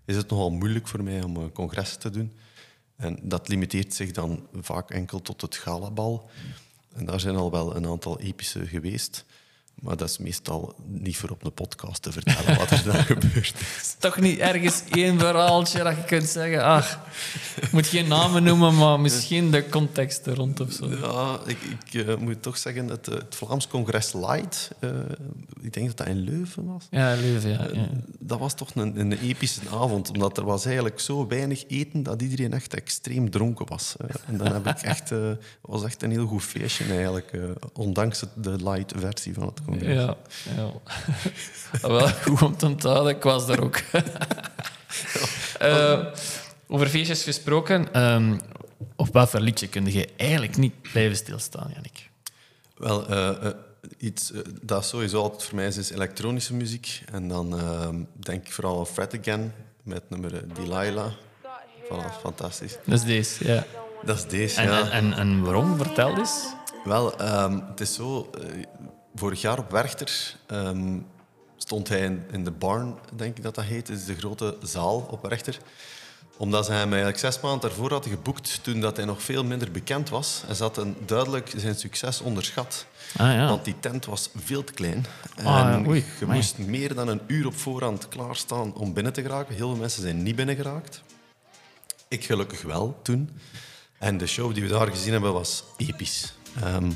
Is 0.05 0.15
het 0.15 0.29
nogal 0.29 0.51
moeilijk 0.51 0.87
voor 0.87 1.03
mij 1.03 1.23
om 1.23 1.35
een 1.35 1.51
congres 1.51 1.95
te 1.95 2.09
doen. 2.09 2.33
En 2.95 3.19
dat 3.21 3.47
limiteert 3.47 3.93
zich 3.93 4.11
dan 4.11 4.47
vaak 4.53 4.91
enkel 4.91 5.21
tot 5.21 5.41
het 5.41 5.55
galabal. 5.55 6.29
En 6.95 7.05
daar 7.05 7.19
zijn 7.19 7.35
al 7.35 7.51
wel 7.51 7.75
een 7.75 7.87
aantal 7.87 8.19
epische 8.19 8.67
geweest. 8.67 9.25
Maar 9.81 9.97
dat 9.97 10.09
is 10.09 10.17
meestal 10.17 10.75
niet 10.85 11.17
voor 11.17 11.29
op 11.29 11.43
een 11.43 11.53
podcast 11.53 12.01
te 12.01 12.11
vertellen 12.11 12.57
wat 12.57 12.71
er 12.71 12.83
dan 12.83 13.03
gebeurd 13.15 13.53
is. 13.79 13.95
Toch 13.99 14.19
niet 14.19 14.39
ergens 14.39 14.83
één 14.89 15.19
verhaaltje 15.19 15.83
dat 15.83 15.95
je 15.95 16.03
kunt 16.03 16.27
zeggen, 16.27 16.63
ach, 16.63 16.99
ik 17.61 17.71
moet 17.71 17.87
geen 17.87 18.07
namen 18.07 18.43
noemen, 18.43 18.75
maar 18.75 18.99
misschien 18.99 19.51
de 19.51 19.69
context 19.69 20.25
er 20.25 20.35
rond 20.35 20.59
of 20.59 20.71
zo. 20.71 20.89
Ja, 20.89 21.39
ik, 21.45 21.57
ik 21.61 22.05
eh, 22.05 22.15
moet 22.15 22.41
toch 22.41 22.57
zeggen 22.57 22.87
dat 22.87 23.07
eh, 23.07 23.13
het 23.13 23.35
Vlaams 23.35 23.67
Congres 23.67 24.13
Light, 24.13 24.71
eh, 24.79 24.89
ik 25.61 25.73
denk 25.73 25.87
dat 25.87 25.97
dat 25.97 26.07
in 26.07 26.19
Leuven 26.19 26.65
was, 26.65 26.87
Ja, 26.89 27.15
Leuven, 27.15 27.49
ja. 27.49 27.67
ja. 27.73 27.89
dat 28.19 28.39
was 28.39 28.53
toch 28.53 28.75
een, 28.75 28.99
een 28.99 29.11
epische 29.11 29.61
avond, 29.71 30.09
omdat 30.09 30.37
er 30.37 30.45
was 30.45 30.65
eigenlijk 30.65 30.99
zo 30.99 31.27
weinig 31.27 31.63
eten 31.67 32.03
dat 32.03 32.21
iedereen 32.21 32.53
echt 32.53 32.73
extreem 32.73 33.29
dronken 33.29 33.67
was. 33.67 33.95
En 34.25 34.37
dan 34.37 34.53
heb 34.53 34.67
ik 34.67 34.81
echt, 34.81 35.11
eh, 35.11 35.27
het 35.27 35.39
was 35.61 35.83
echt 35.83 36.03
een 36.03 36.11
heel 36.11 36.25
goed 36.25 36.43
feestje 36.43 36.85
eigenlijk, 36.85 37.31
eh, 37.31 37.41
ondanks 37.73 38.23
de 38.35 38.55
light 38.63 38.93
versie 38.97 39.33
van 39.33 39.45
het 39.45 39.61
Ja, 39.79 40.15
ja. 40.55 40.71
Wel 41.87 42.07
goed 42.07 42.41
om 42.41 42.57
te 42.57 42.65
onthouden, 42.65 43.15
ik 43.15 43.23
was 43.23 43.47
daar 43.47 43.63
ook. 43.63 43.79
Eh, 45.59 46.05
over 46.67 46.87
feestjes 46.87 47.23
gesproken, 47.23 47.93
ehm, 47.93 48.37
op 48.95 49.13
wat 49.13 49.29
voor 49.29 49.39
liedje 49.39 49.67
kun 49.67 49.91
je 49.91 50.09
eigenlijk 50.17 50.57
niet 50.57 50.81
blijven 50.81 51.17
stilstaan, 51.17 51.69
Jannik? 51.73 52.09
Wel, 52.77 53.07
eh, 53.07 53.29
eh, 53.29 53.53
iets 53.97 54.31
dat 54.61 54.85
sowieso 54.85 55.21
altijd 55.21 55.43
voor 55.43 55.55
mij 55.55 55.67
is, 55.67 55.77
is 55.77 55.89
elektronische 55.89 56.53
muziek. 56.53 57.03
En 57.11 57.27
dan 57.27 57.59
eh, 57.59 57.89
denk 58.13 58.45
ik 58.45 58.51
vooral 58.51 58.79
aan 58.79 58.87
Fred 58.87 59.19
Again 59.19 59.53
met 59.83 60.09
nummer 60.09 60.53
Delilah. 60.53 61.11
Voilà, 61.83 62.21
fantastisch. 62.21 62.77
Dat 62.85 62.97
is 62.99 63.03
deze, 63.03 63.47
ja. 63.47 63.65
Dat 64.03 64.17
is 64.17 64.25
deze, 64.25 64.61
En, 64.61 64.69
ja. 64.69 64.79
en, 64.79 64.91
en, 64.91 65.13
en 65.13 65.43
waarom? 65.43 65.77
Vertel 65.77 66.17
eens. 66.17 66.45
Wel, 66.83 67.19
ehm, 67.19 67.59
het 67.69 67.79
is 67.79 67.93
zo. 67.93 68.29
Vorig 69.17 69.41
jaar 69.41 69.59
op 69.59 69.71
Werchter 69.71 70.35
ehm, 70.47 70.97
stond 71.57 71.87
hij 71.87 71.99
in, 71.99 72.23
in 72.31 72.43
de 72.43 72.51
barn, 72.51 72.95
denk 73.15 73.37
ik 73.37 73.43
dat 73.43 73.55
dat 73.55 73.63
heet. 73.63 73.89
Is 73.89 74.05
de 74.05 74.15
grote 74.15 74.57
zaal 74.61 75.07
op 75.09 75.21
Werchter. 75.29 75.57
Omdat 76.37 76.65
ze 76.65 76.71
hem 76.71 76.87
eigenlijk 76.89 77.19
zes 77.19 77.39
maanden 77.39 77.61
daarvoor 77.69 77.91
hadden 77.91 78.11
geboekt, 78.11 78.63
toen 78.63 78.79
dat 78.81 78.97
hij 78.97 79.05
nog 79.05 79.21
veel 79.21 79.43
minder 79.43 79.71
bekend 79.71 80.09
was. 80.09 80.41
En 80.47 80.55
ze 80.55 80.63
hadden 80.63 80.95
duidelijk 81.05 81.53
zijn 81.55 81.75
succes 81.75 82.21
onderschat. 82.21 82.85
Ah, 83.17 83.33
ja. 83.33 83.47
Want 83.47 83.65
die 83.65 83.79
tent 83.79 84.05
was 84.05 84.29
veel 84.35 84.63
te 84.63 84.73
klein. 84.73 85.05
En 85.35 85.45
Ah, 85.45 85.53
ja, 85.53 85.83
oei, 85.87 85.99
je 86.19 86.23
amai. 86.23 86.37
moest 86.37 86.57
meer 86.57 86.95
dan 86.95 87.07
een 87.07 87.21
uur 87.27 87.45
op 87.47 87.55
voorhand 87.57 88.07
klaarstaan 88.07 88.73
om 88.75 88.93
binnen 88.93 89.13
te 89.13 89.21
geraken. 89.21 89.55
Heel 89.55 89.69
veel 89.69 89.77
mensen 89.79 90.01
zijn 90.01 90.23
niet 90.23 90.35
binnengeraakt. 90.35 91.01
Ik 92.07 92.23
gelukkig 92.25 92.61
wel 92.61 92.99
toen. 93.03 93.29
En 93.99 94.17
de 94.17 94.27
show 94.27 94.53
die 94.53 94.63
we 94.63 94.69
daar 94.69 94.87
gezien 94.87 95.11
hebben 95.11 95.33
was 95.33 95.63
episch. 95.77 96.33
Ehm, 96.63 96.91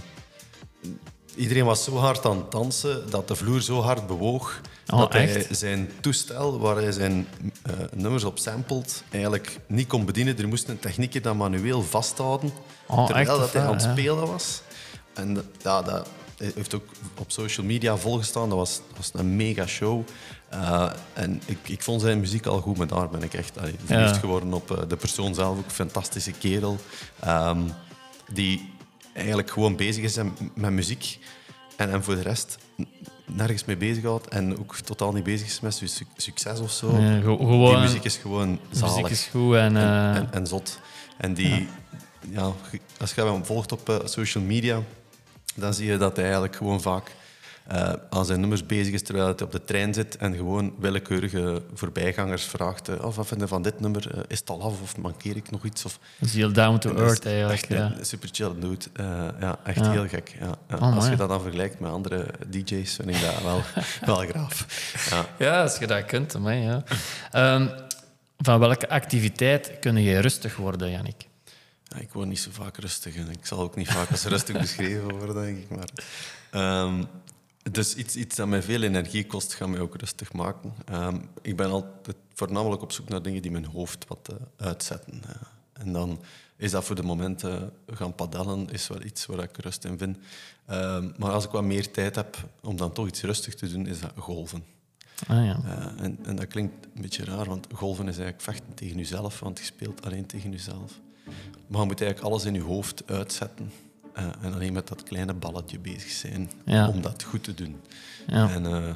iedereen 1.36 1.66
was 1.66 1.84
zo 1.84 1.96
hard 1.98 2.26
aan 2.26 2.38
het 2.38 2.52
dansen 2.52 3.10
dat 3.10 3.28
de 3.28 3.36
vloer 3.36 3.62
zo 3.62 3.82
hard 3.82 4.08
bewoog 4.08 4.62
Oh, 4.88 5.00
dat 5.00 5.14
hij 5.14 5.36
echt? 5.36 5.58
zijn 5.58 5.90
toestel 6.02 6.60
waar 6.60 6.76
hij 6.76 6.92
zijn 6.92 7.28
eh, 7.64 7.74
nummers 7.94 8.24
op 8.24 8.40
sampled 8.40 9.04
eigenlijk 9.12 9.60
niet 9.68 9.88
kon 9.88 10.06
bedienen. 10.06 10.38
Er 10.38 10.48
moest 10.48 10.68
een 10.70 10.80
techniekje 10.80 11.22
dat 11.22 11.36
manueel 11.36 11.82
vasthouden 11.84 12.52
Oh, 12.88 13.06
terwijl 13.06 13.28
echt? 13.30 13.38
dat 13.40 13.54
hij 13.54 13.62
aan 13.62 13.74
het 13.74 13.82
spelen 13.82 14.28
was. 14.28 14.62
En 15.14 15.34
dat- 15.34 15.46
ja, 15.62 15.82
dat 15.82 16.08
heeft 16.38 16.74
ook 16.76 16.86
op 17.18 17.32
social 17.32 17.66
media 17.66 17.98
volgestaan. 17.98 18.50
Dat 18.50 18.58
was, 18.58 18.82
dat 18.88 18.98
was 18.98 19.12
een 19.22 19.36
mega 19.36 19.66
show. 19.68 20.02
Eh, 20.50 20.90
en 21.14 21.42
ik, 21.46 21.58
ik 21.64 21.84
vond 21.84 22.02
zijn 22.02 22.20
muziek 22.20 22.46
al 22.46 22.62
goed, 22.62 22.78
maar 22.78 22.88
daar 22.88 23.10
ben 23.10 23.24
ik 23.24 23.34
echt 23.34 23.58
allee, 23.60 23.76
verliefd 23.86 24.14
Ja. 24.14 24.20
geworden 24.20 24.54
op 24.54 24.72
eh, 24.72 24.78
de 24.88 24.96
persoon 24.96 25.36
zelf. 25.36 25.58
Ook 25.58 25.66
een 25.66 25.72
fantastische 25.72 26.32
kerel. 26.32 26.78
ehm, 27.20 27.62
die 28.34 28.74
eigenlijk 29.22 29.52
gewoon 29.52 29.76
bezig 29.76 30.04
is 30.04 30.16
met, 30.54 30.72
muziek. 30.72 31.20
En, 31.76 31.92
en 31.92 32.04
voor 32.04 32.16
de 32.16 32.22
rest 32.22 32.58
nergens 33.26 33.66
mee 33.66 33.78
bezighoudt. 33.78 34.28
En 34.28 34.60
ook 34.60 34.76
totaal 34.76 35.12
niet 35.12 35.24
bezig 35.24 35.48
is 35.48 35.60
met 35.60 35.84
succes 36.16 36.60
of 36.60 36.72
zo. 36.72 36.90
Gewoon- 36.90 37.70
die 37.70 37.80
muziek 37.80 38.04
is 38.04 38.18
gewoon 38.18 38.60
zalig. 38.72 38.96
Muziek 38.96 39.10
is 39.10 39.26
goed 39.32 39.56
en... 39.56 39.62
En, 39.62 39.76
eh, 39.76 40.16
en, 40.16 40.28
en 40.32 40.48
zot. 40.48 40.80
En 41.18 41.34
die, 41.34 41.68
ja. 42.30 42.52
als 43.00 43.14
je 43.14 43.22
hem 43.22 43.46
volgt 43.46 43.72
op 43.72 43.90
eh, 43.90 43.96
social 44.04 44.44
media, 44.44 44.82
dan 45.56 45.74
zie 45.74 45.92
je 45.92 45.98
dat 45.98 46.16
hij 46.16 46.24
eigenlijk 46.26 46.56
gewoon 46.56 46.82
vaak 46.82 47.12
eh, 47.68 47.94
aan 48.10 48.26
zijn 48.26 48.40
nummers 48.40 48.66
bezig 48.66 48.94
is 48.94 49.04
terwijl 49.04 49.26
hij 49.26 49.42
op 49.42 49.52
de 49.52 49.64
trein 49.64 49.94
zit 49.94 50.18
en 50.18 50.36
gewoon 50.36 50.74
willekeurige 50.80 51.62
voorbijgangers 51.74 52.44
vraagt 52.44 52.88
eh, 52.90 53.06
oh, 53.06 53.16
wat 53.16 53.28
vind 53.28 53.42
je 53.42 53.48
van 53.48 53.62
dit 53.62 53.80
nummer? 53.80 54.12
Eh, 54.16 54.20
is 54.28 54.40
het 54.40 54.50
al 54.50 54.62
af 54.62 54.82
of 54.82 54.98
mankeer 54.98 55.36
ik 55.36 55.52
nog 55.52 55.64
iets? 55.66 55.86
Of, 55.86 56.00
dat 56.20 56.28
is 56.30 56.36
heel 56.36 56.54
down 56.54 56.78
to 56.78 56.96
earth 56.96 57.26
eigenlijk. 57.26 57.62
Echt 57.62 57.68
Ja. 57.68 57.94
super 58.02 58.30
chill 58.32 58.54
dude. 58.60 58.86
Ja, 59.40 59.60
echt 59.64 59.80
Ja. 59.80 59.92
heel 59.92 60.08
gek. 60.08 60.36
Ja. 60.40 60.76
Oh, 60.76 60.96
Als 60.96 61.08
je 61.08 61.16
dat 61.16 61.30
dan 61.30 61.42
vergelijkt 61.42 61.80
met 61.80 61.92
andere 61.92 62.26
DJ's, 62.50 62.96
vind 62.96 63.10
ik 63.10 63.22
dat 63.22 63.42
wel, 63.44 63.62
wel 64.16 64.28
graaf. 64.28 64.66
Ja. 65.10 65.26
Ja, 65.46 65.62
als 65.62 65.78
je 65.78 65.88
dat 65.88 66.06
kunt. 66.06 66.36
ja. 66.44 66.84
Ehm, 67.32 67.68
van 68.38 68.60
welke 68.60 68.90
activiteit 68.90 69.72
kun 69.80 70.02
je 70.02 70.20
rustig 70.20 70.56
worden, 70.56 70.92
Jannik? 70.92 71.28
Ja, 71.84 71.98
ik 71.98 72.10
word 72.14 72.28
niet 72.28 72.40
zo 72.40 72.50
vaak 72.54 72.78
rustig 72.78 73.16
en 73.16 73.30
ik 73.30 73.46
zal 73.46 73.60
ook 73.60 73.76
niet 73.76 73.88
vaak 73.92 74.12
als 74.12 74.24
rustig 74.24 74.60
beschreven 74.60 75.18
worden, 75.18 75.36
denk 75.44 75.58
ik. 75.58 75.70
Maar, 75.70 75.90
ehm, 76.52 77.04
dus 77.72 77.96
iets, 77.96 78.16
iets 78.16 78.36
dat 78.36 78.48
mij 78.48 78.62
veel 78.62 78.82
energie 78.82 79.26
kost, 79.26 79.54
gaat 79.54 79.68
mij 79.70 79.80
ook 79.80 79.96
rustig 79.96 80.34
maken. 80.34 80.74
Ehm, 80.86 81.18
ik 81.42 81.56
ben 81.56 81.70
altijd 81.70 82.18
voornamelijk 82.34 82.82
op 82.82 82.92
zoek 82.92 83.10
naar 83.10 83.22
dingen 83.22 83.42
die 83.42 83.52
mijn 83.52 83.66
hoofd 83.66 84.08
wat 84.08 84.30
eh, 84.30 84.66
uitzetten. 84.68 85.22
eh. 85.28 85.36
en 85.74 85.94
dan 85.94 86.22
is 86.56 86.72
dat 86.72 86.84
voor 86.84 86.96
de 86.96 87.04
momenten 87.04 87.74
gaan 87.88 88.16
padellen, 88.16 88.70
is 88.70 88.88
wel 88.88 89.04
iets 89.04 89.26
waar 89.26 89.40
ik 89.44 89.58
rust 89.58 89.86
in 89.86 89.98
vind. 89.98 90.18
Ehm, 90.66 91.10
maar 91.18 91.32
als 91.32 91.46
ik 91.46 91.52
wat 91.52 91.64
meer 91.64 91.92
tijd 91.92 92.16
heb 92.16 92.38
om 92.62 92.78
dan 92.78 92.92
toch 92.94 93.08
iets 93.08 93.22
rustig 93.22 93.56
te 93.56 93.72
doen, 93.72 93.88
is 93.88 94.00
dat 94.00 94.12
golven. 94.18 94.64
Ah, 95.28 95.46
ja. 95.46 95.62
Eh, 95.66 96.04
en, 96.06 96.18
en 96.24 96.36
dat 96.36 96.48
klinkt 96.48 96.86
een 96.96 97.02
beetje 97.02 97.24
raar, 97.24 97.46
want 97.46 97.68
golven 97.74 98.08
is 98.08 98.18
eigenlijk 98.18 98.44
vechten 98.44 98.74
tegen 98.74 98.98
jezelf, 98.98 99.40
want 99.40 99.60
je 99.60 99.66
speelt 99.66 100.06
alleen 100.06 100.26
tegen 100.26 100.52
jezelf. 100.52 101.00
Maar 101.68 101.82
je 101.82 101.88
moet 101.88 102.02
eigenlijk 102.02 102.32
alles 102.32 102.46
in 102.46 102.54
je 102.54 102.62
hoofd 102.62 103.04
uitzetten 103.06 103.72
eh, 104.14 104.24
en 104.42 104.54
alleen 104.54 104.74
met 104.74 104.88
dat 104.88 105.04
kleine 105.04 105.34
balletje 105.34 105.80
bezig 105.80 106.10
zijn 106.10 106.52
Ja. 106.66 106.88
om 106.88 107.02
dat 107.02 107.24
goed 107.24 107.44
te 107.44 107.54
doen. 107.54 107.76
Ja. 108.28 108.50
En 108.50 108.66
eh, 108.66 108.94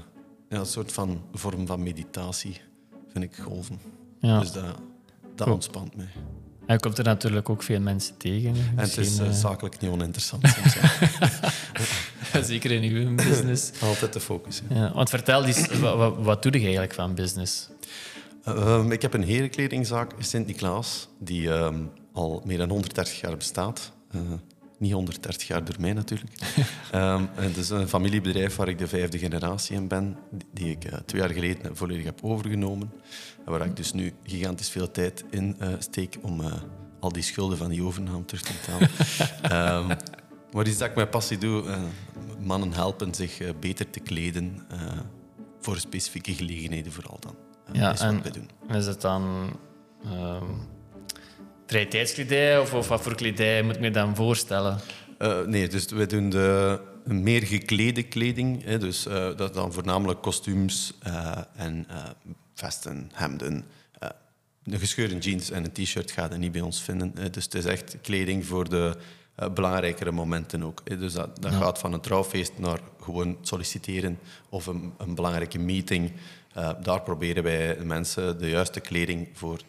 ja, 0.49 0.59
een 0.59 0.65
soort 0.65 0.91
van 0.91 1.21
vorm 1.33 1.67
van 1.67 1.83
meditatie 1.83 2.61
vind 3.11 3.23
ik 3.23 3.35
golven. 3.35 3.79
Ja. 4.19 4.39
Dus 4.39 4.51
dat, 4.51 4.75
dat 5.35 5.47
ontspant 5.47 5.95
mij. 5.95 6.07
En 6.65 6.73
je 6.73 6.79
komt 6.79 6.97
er 6.97 7.03
natuurlijk 7.03 7.49
ook 7.49 7.63
veel 7.63 7.79
mensen 7.79 8.17
tegen. 8.17 8.55
En 8.55 8.77
het 8.77 8.97
is 8.97 9.17
eh, 9.17 9.31
zakelijk 9.31 9.79
niet 9.79 9.91
oninteressant 9.91 10.47
soms. 10.47 10.77
Zeker 12.47 12.71
in 12.71 12.83
uw 12.83 13.15
business. 13.15 13.71
Altijd 13.81 14.13
de 14.13 14.19
focus. 14.19 14.61
Ja, 14.69 14.93
want 14.93 15.09
vertel 15.09 15.45
eens, 15.45 15.79
wat, 15.79 16.15
wat, 16.17 16.43
doe 16.43 16.51
je 16.51 16.59
eigenlijk 16.59 16.93
van 16.93 17.15
business? 17.15 17.69
Ehm, 18.43 18.91
ik 18.91 19.01
heb 19.01 19.13
een 19.13 19.23
herenkledingzaak 19.23 20.13
in 20.17 20.23
Sint-Niklaas, 20.23 21.07
die 21.19 21.51
ehm, 21.53 21.83
al 22.13 22.41
meer 22.45 22.57
dan 22.57 22.69
130 22.69 23.19
jaar 23.21 23.37
bestaat. 23.37 23.91
Niet 24.77 24.91
130 24.93 25.47
jaar 25.47 25.63
door 25.65 25.75
mij 25.79 25.93
natuurlijk. 25.93 26.31
Ehm, 26.91 27.23
het 27.35 27.57
is 27.57 27.69
een 27.69 27.87
familiebedrijf 27.87 28.55
waar 28.55 28.67
ik 28.67 28.77
de 28.77 28.87
vijfde 28.87 29.17
generatie 29.17 29.75
in 29.75 29.87
ben, 29.87 30.17
die- 30.53 30.69
ik 30.69 30.83
eh, 30.83 30.99
twee 31.05 31.21
jaar 31.21 31.29
geleden 31.29 31.75
volledig 31.75 32.05
heb 32.05 32.19
overgenomen. 32.23 32.91
En 33.45 33.51
waar 33.51 33.65
ik 33.65 33.75
dus 33.75 33.93
nu 33.93 34.13
gigantisch 34.23 34.69
veel 34.69 34.91
tijd 34.91 35.23
in 35.29 35.55
eh, 35.59 35.69
steek 35.79 36.17
om 36.21 36.41
eh, 36.41 36.53
al 36.99 37.11
die 37.11 37.23
schulden 37.23 37.57
van 37.57 37.69
die 37.69 37.83
overname 37.83 38.25
terug 38.25 38.41
te 38.43 38.53
betalen. 38.53 38.89
Ehm, 39.87 39.97
maar 40.51 40.67
iets 40.67 40.77
dat 40.77 40.89
ik 40.89 40.95
met 40.95 41.09
passie 41.09 41.37
doe, 41.37 41.77
mannen 42.39 42.73
helpen 42.73 43.13
zich 43.13 43.41
beter 43.59 43.89
te 43.89 43.99
kleden 43.99 44.65
voor 45.61 45.77
specifieke 45.77 46.33
gelegenheden 46.33 46.91
vooral 46.91 47.17
dan. 47.19 47.35
Ja, 47.71 47.91
is 47.91 47.99
wat 47.99 48.09
en 48.09 48.21
wij 48.21 48.31
doen. 48.31 48.49
is 48.77 48.85
het 48.85 49.01
dan 49.01 49.49
ehm 50.05 50.43
vrije 51.65 51.87
tijdskledij 51.87 52.59
of, 52.59 52.73
of 52.73 52.87
wat 52.87 53.01
voor 53.01 53.15
kledij 53.15 53.63
moet 53.63 53.75
ik 53.75 53.81
me 53.81 53.91
dan 53.91 54.15
voorstellen? 54.15 54.79
Eh, 55.17 55.41
nee, 55.41 55.67
dus 55.67 55.85
wij 55.85 56.05
doen 56.07 56.29
de 56.29 56.79
meer 57.05 57.43
geklede 57.43 58.03
kleding. 58.03 58.63
Hè, 58.63 58.77
dus 58.77 59.05
eh, 59.05 59.37
dat 59.37 59.53
dan 59.53 59.73
voornamelijk 59.73 60.21
kostuums 60.21 60.93
eh, 60.99 61.37
en 61.55 61.85
eh, 61.89 62.03
vesten, 62.53 63.09
hemden. 63.13 63.65
Een 64.63 64.79
gescheurde 64.79 65.17
jeans 65.17 65.49
en 65.51 65.63
een 65.63 65.71
t-shirt 65.71 66.11
gaat 66.11 66.31
je 66.31 66.37
niet 66.37 66.51
bij 66.51 66.61
ons 66.61 66.81
vinden. 66.81 67.11
hè. 67.15 67.29
dus 67.29 67.43
het 67.43 67.53
is 67.53 67.65
echt 67.65 67.97
kleding 68.01 68.45
voor 68.45 68.69
de 68.69 68.95
belangrijkere 69.53 70.11
momenten 70.11 70.63
ook. 70.63 70.81
hè. 70.83 70.97
Dus 70.97 71.13
dat, 71.13 71.41
dat 71.41 71.53
gaat 71.53 71.79
van 71.79 71.93
een 71.93 72.01
trouwfeest 72.01 72.57
naar 72.57 72.79
gewoon 73.01 73.37
solliciteren 73.41 74.19
of 74.49 74.65
een, 74.65 74.93
een 74.97 75.15
belangrijke 75.15 75.59
meeting. 75.59 76.11
Eh, 76.53 76.69
daar 76.81 77.01
proberen 77.01 77.43
wij 77.43 77.77
de 77.77 77.85
mensen 77.85 78.39
de 78.39 78.49
juiste 78.49 78.79
kleding 78.79 79.27
voor 79.33 79.59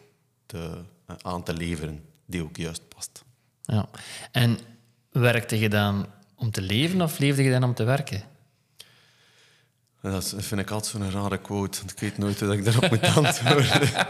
te, 0.46 0.70
aan 1.22 1.42
te 1.42 1.54
leveren 1.54 2.04
die 2.26 2.42
ook 2.42 2.56
juist 2.56 2.88
past. 2.88 3.24
Ja. 3.62 3.88
En 4.32 4.58
werkte 5.10 5.58
je 5.58 5.68
dan 5.68 6.06
om 6.34 6.50
te 6.50 6.60
leven 6.60 7.00
of 7.00 7.18
leefde 7.18 7.42
je 7.42 7.50
dan 7.50 7.64
om 7.64 7.74
te 7.74 7.84
werken? 7.84 8.22
En 10.00 10.10
Dat 10.10 10.34
vind 10.38 10.60
ik 10.60 10.70
altijd 10.70 10.92
zo'n 10.92 11.10
rare 11.10 11.38
quote, 11.38 11.78
want 11.78 11.90
ik 11.90 11.98
weet 11.98 12.18
nooit 12.18 12.40
hoe 12.40 12.52
ik 12.52 12.64
daarop 12.64 12.90
moet 12.90 13.16
antwoorden. 13.26 13.90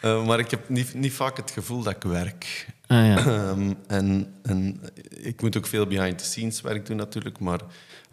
Eh, 0.00 0.26
maar 0.26 0.38
ik 0.38 0.50
heb 0.50 0.68
niet, 0.68 0.94
niet 0.94 1.12
vaak 1.12 1.36
het 1.36 1.50
gevoel 1.50 1.82
dat 1.82 1.96
ik 1.96 2.02
werk. 2.02 2.66
Ah, 2.86 3.06
ja. 3.06 3.16
Ehm, 3.26 3.72
en, 3.86 4.34
en 4.42 4.80
ik 5.08 5.42
moet 5.42 5.56
ook 5.56 5.66
veel 5.66 5.86
behind-the-scenes 5.86 6.60
werk 6.60 6.86
doen 6.86 6.96
natuurlijk, 6.96 7.38
maar 7.38 7.60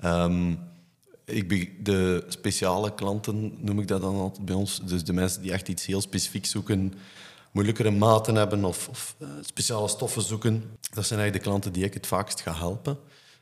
ehm, 0.01 0.53
ik 1.25 1.85
de 1.85 2.25
speciale 2.27 2.93
klanten 2.93 3.53
noem 3.57 3.79
ik 3.79 3.87
dat 3.87 4.01
dan 4.01 4.15
altijd 4.15 4.45
bij 4.45 4.55
ons. 4.55 4.81
Dus 4.83 5.03
de 5.03 5.13
mensen 5.13 5.41
die 5.41 5.51
echt 5.51 5.67
iets 5.67 5.85
heel 5.85 6.01
specifiek 6.01 6.45
zoeken, 6.45 6.93
moeilijkere 7.51 7.91
maten 7.91 8.35
hebben 8.35 8.65
of, 8.65 8.87
of 8.89 9.15
eh, 9.19 9.27
speciale 9.41 9.87
stoffen 9.87 10.21
zoeken, 10.21 10.63
dat 10.93 11.05
zijn 11.05 11.19
eigenlijk 11.19 11.33
de 11.33 11.49
klanten 11.49 11.73
die 11.73 11.83
ik 11.83 11.93
het 11.93 12.07
vaakst 12.07 12.41
ga 12.41 12.53
helpen. 12.55 12.97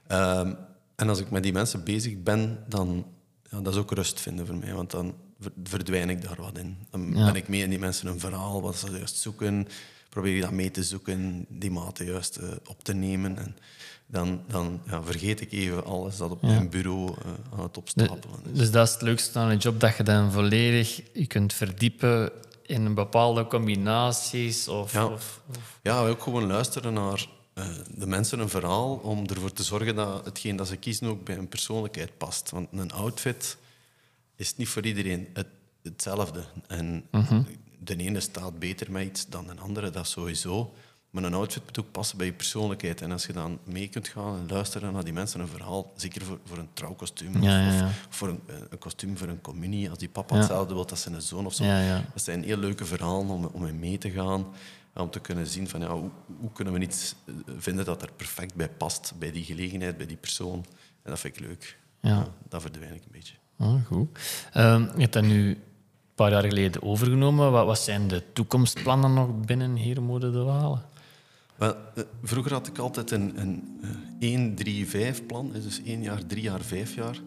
Ehm, 0.08 0.54
en 0.96 1.10
als 1.10 1.20
ik 1.20 1.30
met 1.32 1.44
die 1.44 1.54
mensen 1.54 1.84
bezig 1.84 2.24
ben, 2.24 2.64
dan 2.68 3.06
ja, 3.52 3.62
dat 3.62 3.74
is 3.74 3.80
ook 3.80 3.92
rust 3.92 4.20
vinden 4.20 4.46
voor 4.46 4.56
mij, 4.56 4.74
want 4.74 4.92
dan 4.92 5.14
ver- 5.40 5.52
verdwijn 5.64 6.10
ik 6.10 6.22
daar 6.22 6.38
wat 6.42 6.58
in. 6.58 6.78
Dan 6.92 7.12
Ja. 7.16 7.26
ben 7.26 7.36
ik 7.36 7.48
mee 7.48 7.62
in 7.64 7.70
die 7.70 7.80
mensen 7.80 8.08
een 8.08 8.20
verhaal, 8.20 8.62
wat 8.62 8.76
ze 8.76 8.92
juist 8.92 9.18
zoeken, 9.18 9.68
probeer 10.10 10.36
je 10.36 10.42
dat 10.42 10.52
mee 10.52 10.72
te 10.72 10.84
zoeken, 10.84 11.46
die 11.50 11.72
maten 11.72 12.06
juist 12.06 12.36
eh, 12.36 12.50
op 12.68 12.84
te 12.84 12.94
nemen. 12.94 13.38
En 13.38 13.56
dan 14.08 14.42
dan 14.48 14.82
ja, 14.90 15.04
vergeet 15.04 15.42
ik 15.42 15.52
even 15.52 15.86
alles 15.86 16.18
dat 16.18 16.32
op 16.32 16.42
mijn 16.42 16.70
bureau 16.70 17.08
eh, 17.10 17.32
aan 17.58 17.64
het 17.64 17.78
opstapelen 17.78 18.40
is. 18.54 18.60
Dus 18.60 18.72
dat 18.72 18.88
is 18.88 18.94
het 18.94 19.02
leukste 19.02 19.40
aan 19.40 19.50
een 19.50 19.58
job, 19.58 19.80
dat 19.80 19.98
je 19.98 20.04
dan 20.04 20.32
volledig 20.32 21.02
je 21.14 21.28
kunt 21.28 21.54
verdiepen 21.54 22.32
in 22.70 22.94
bepaalde 22.94 23.48
combinaties 23.48 24.68
of... 24.68 24.94
Ja. 24.94 25.06
of, 25.06 25.42
of- 25.50 25.80
Ja, 25.84 26.08
ook 26.08 26.22
gewoon 26.22 26.48
luisteren 26.48 26.94
naar 26.94 27.28
eh, 27.54 27.66
de 27.96 28.08
mensen 28.08 28.40
een 28.40 28.50
verhaal 28.50 28.94
om 28.96 29.26
ervoor 29.28 29.52
te 29.54 29.64
zorgen 29.64 29.96
dat 29.96 30.26
hetgeen 30.26 30.56
dat 30.56 30.68
ze 30.68 30.76
kiezen 30.78 31.08
ook 31.08 31.24
bij 31.24 31.36
hun 31.36 31.48
persoonlijkheid 31.48 32.18
past. 32.18 32.50
Want 32.50 32.68
een 32.72 32.92
outfit 32.92 33.58
is 34.36 34.56
niet 34.56 34.68
voor 34.68 34.86
iedereen 34.86 35.28
het, 35.34 35.48
hetzelfde. 35.84 36.44
En 36.68 37.06
de 37.80 37.96
ene 37.96 38.20
staat 38.20 38.60
beter 38.60 38.92
met 38.92 39.06
iets 39.06 39.28
dan 39.28 39.48
de 39.48 39.54
andere, 39.62 39.90
dat 39.90 40.08
sowieso. 40.08 40.74
Maar 41.10 41.24
een 41.24 41.34
outfit 41.34 41.66
moet 41.66 41.80
ook 41.80 41.92
passen 41.92 42.18
bij 42.18 42.26
je 42.26 42.34
persoonlijkheid. 42.34 43.02
En 43.02 43.12
als 43.12 43.26
je 43.26 43.34
dan 43.34 43.60
mee 43.64 43.88
kunt 43.88 44.08
gaan 44.08 44.38
en 44.38 44.48
luisteren 44.48 44.94
naar 44.94 45.04
die 45.04 45.14
mensen 45.14 45.40
een 45.40 45.48
verhaal, 45.48 45.92
zeker 45.96 46.22
voor, 46.22 46.40
voor 46.44 46.58
een 46.58 46.70
trouwkostuum 46.74 47.34
Ja, 47.34 47.38
of, 47.40 47.44
ja, 47.44 47.72
ja. 47.72 47.86
of 47.86 48.16
voor 48.16 48.28
een, 48.28 48.42
eh, 48.48 48.56
een 48.70 48.78
kostuum 48.78 49.18
voor 49.18 49.28
een 49.28 49.42
communie, 49.42 49.90
als 49.90 49.98
die 49.98 50.10
papa 50.10 50.36
hetzelfde 50.36 50.74
wil 50.74 50.90
als 50.90 51.02
zijn 51.02 51.22
zoon 51.22 51.46
of 51.46 51.54
zo. 51.54 51.64
Dat 52.14 52.24
zijn 52.24 52.44
heel 52.44 52.58
leuke 52.58 52.86
verhalen 52.86 53.30
om, 53.30 53.46
om 53.46 53.66
in 53.66 53.80
mee 53.80 53.98
te 53.98 54.10
gaan. 54.10 54.46
Om 54.94 55.10
te 55.10 55.20
kunnen 55.20 55.48
zien 55.48 55.70
van 55.70 55.80
ja, 55.80 55.90
hoe, 55.90 56.10
hoe 56.40 56.52
kunnen 56.52 56.74
we 56.74 56.80
iets 56.80 57.16
eh, 57.26 57.34
vinden 57.58 57.86
dat 57.86 58.02
er 58.02 58.10
perfect 58.16 58.56
bij 58.56 58.70
past, 58.70 59.14
bij 59.20 59.32
die 59.32 59.44
gelegenheid, 59.44 59.98
bij 59.98 60.06
die 60.06 60.18
persoon. 60.18 60.66
En 61.04 61.10
dat 61.10 61.20
vind 61.20 61.36
ik 61.36 61.42
leuk. 61.42 61.78
Ja. 62.02 62.28
dat 62.50 62.62
verdwijn 62.62 62.94
ik 62.94 63.04
een 63.04 63.12
beetje. 63.12 63.34
Ah, 63.58 63.86
goed. 63.86 64.20
Ehm, 64.54 64.82
je 64.82 65.02
hebt 65.02 65.14
dan 65.14 65.28
nu 65.28 65.58
paar 66.20 66.32
jaar 66.32 66.44
geleden 66.44 66.84
overgenomen. 66.84 67.52
Wat, 67.52 67.66
wat 67.66 67.80
zijn 67.80 68.08
de 68.08 68.24
toekomstplannen 68.34 69.14
nog 69.14 69.40
binnen 69.46 69.76
Herenmode 69.76 70.32
de 70.32 70.44
Walen? 70.44 70.82
Wel, 71.60 71.76
eh, 71.96 72.04
vroeger 72.24 72.54
had 72.54 72.68
ik 72.68 72.78
altijd 72.78 73.12
een, 73.12 73.34
een 73.42 73.64
eh, 74.20 75.16
1-3-5-plan, 75.18 75.52
dus 75.64 75.82
één 75.84 76.02
jaar, 76.04 76.26
drie 76.26 76.42
jaar, 76.44 76.62
vijf 76.62 76.96
jaar. 76.96 77.22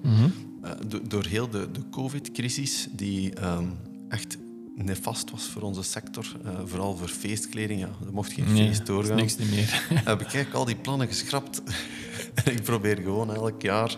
Eh, 0.63 0.71
do- 0.87 1.03
door 1.09 1.25
heel 1.27 1.49
de, 1.49 1.71
de 1.71 1.81
COVID-crisis, 1.91 2.89
die 2.93 3.35
ehm, 3.35 3.65
echt 4.09 4.39
nefast 4.77 5.31
was 5.31 5.45
voor 5.45 5.63
onze 5.63 5.83
sector, 5.83 6.37
eh, 6.45 6.51
vooral 6.65 6.97
voor 6.97 7.09
feestkleding. 7.09 7.81
Ja, 7.81 7.89
er 8.07 8.13
mocht 8.13 8.33
geen 8.33 8.53
Nee, 8.53 8.67
feest 8.69 8.87
doorgaan. 8.87 9.17
niks 9.17 9.37
niet 9.37 9.51
meer. 9.51 9.87
heb 10.05 10.21
ik 10.21 10.27
eigenlijk 10.27 10.55
al 10.55 10.65
die 10.65 10.77
plannen 10.77 11.07
geschrapt. 11.09 11.63
en 12.45 12.53
ik 12.57 12.63
probeer 12.63 12.97
gewoon 12.97 13.35
elk 13.35 13.63
jaar 13.63 13.97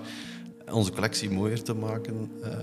onze 0.72 0.92
collectie 0.92 1.30
mooier 1.30 1.62
te 1.62 1.74
maken, 1.74 2.30
eh, 2.42 2.52
eh, 2.52 2.58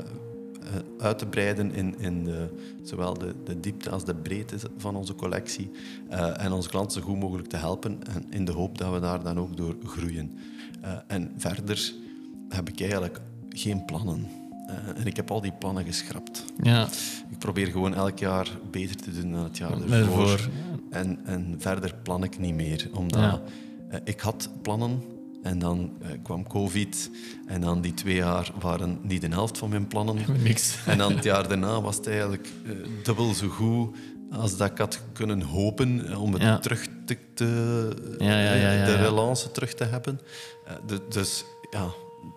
uit 0.99 1.17
te 1.17 1.25
breiden 1.25 1.73
in, 1.73 1.99
in 1.99 2.23
de, 2.23 2.49
zowel 2.83 3.13
de, 3.13 3.33
de 3.43 3.59
diepte 3.59 3.89
als 3.89 4.05
de 4.05 4.15
breedte 4.15 4.55
van 4.77 4.95
onze 4.95 5.15
collectie. 5.15 5.71
eh, 6.09 6.43
en 6.43 6.51
onze 6.51 6.69
klanten 6.69 7.01
zo 7.01 7.07
goed 7.07 7.19
mogelijk 7.19 7.47
te 7.47 7.57
helpen 7.57 7.99
en 8.15 8.25
in 8.29 8.45
de 8.45 8.51
hoop 8.51 8.77
dat 8.77 8.93
we 8.93 8.99
daar 8.99 9.23
dan 9.23 9.39
ook 9.39 9.57
door 9.57 9.75
groeien. 9.85 10.31
Eh, 10.81 10.93
en 11.07 11.31
verder 11.37 11.93
heb 12.49 12.69
ik 12.69 12.79
eigenlijk 12.81 13.19
geen 13.49 13.85
plannen. 13.85 14.27
Eh, 14.67 14.99
en 15.01 15.05
ik 15.05 15.15
heb 15.15 15.31
al 15.31 15.41
die 15.41 15.51
plannen 15.59 15.85
geschrapt. 15.85 16.45
Ja, 16.63 16.87
Ik 17.29 17.37
probeer 17.37 17.67
gewoon 17.67 17.93
elk 17.95 18.19
jaar 18.19 18.47
beter 18.71 18.95
te 18.95 19.11
doen 19.21 19.31
dan 19.31 19.43
het 19.43 19.57
jaar 19.57 19.81
ervoor. 19.81 20.49
En, 20.89 21.19
en 21.25 21.55
verder 21.57 21.95
plan 22.03 22.23
ik 22.23 22.39
niet 22.39 22.55
meer. 22.55 22.89
Omdat 22.93 23.19
Ja. 23.21 23.41
eh, 23.89 23.99
ik 24.03 24.19
had 24.19 24.49
plannen 24.61 25.01
en 25.43 25.59
dan 25.59 25.97
eh, 26.01 26.09
kwam 26.23 26.47
COVID. 26.47 27.09
En 27.47 27.61
dan 27.61 27.81
die 27.81 27.93
twee 27.93 28.15
jaar 28.15 28.51
waren 28.59 28.99
niet 29.01 29.21
de 29.21 29.27
helft 29.27 29.57
van 29.57 29.69
mijn 29.69 29.87
plannen. 29.87 30.17
niks. 30.43 30.77
En 30.85 30.97
dan 30.97 31.15
het 31.15 31.23
jaar 31.23 31.47
daarna 31.47 31.81
was 31.81 31.95
het 31.95 32.07
eigenlijk 32.07 32.47
eh, 32.65 32.71
dubbel 33.03 33.33
zo 33.33 33.47
goed 33.47 33.95
als 34.31 34.57
dat 34.57 34.71
ik 34.71 34.77
had 34.77 35.01
kunnen 35.13 35.41
hopen 35.41 36.07
eh, 36.09 36.21
om 36.21 36.33
het 36.33 36.41
Ja. 36.41 36.57
terug 36.59 36.87
te, 37.05 37.17
te- 37.33 38.15
Ja, 38.19 38.39
ja, 38.39 38.53
ja, 38.53 38.71
ja, 38.71 38.85
de 38.85 38.95
relance 38.95 39.51
terug 39.51 39.73
te 39.73 39.83
hebben. 39.83 40.19
De- 40.85 41.05
dus 41.09 41.43
ja, 41.71 41.87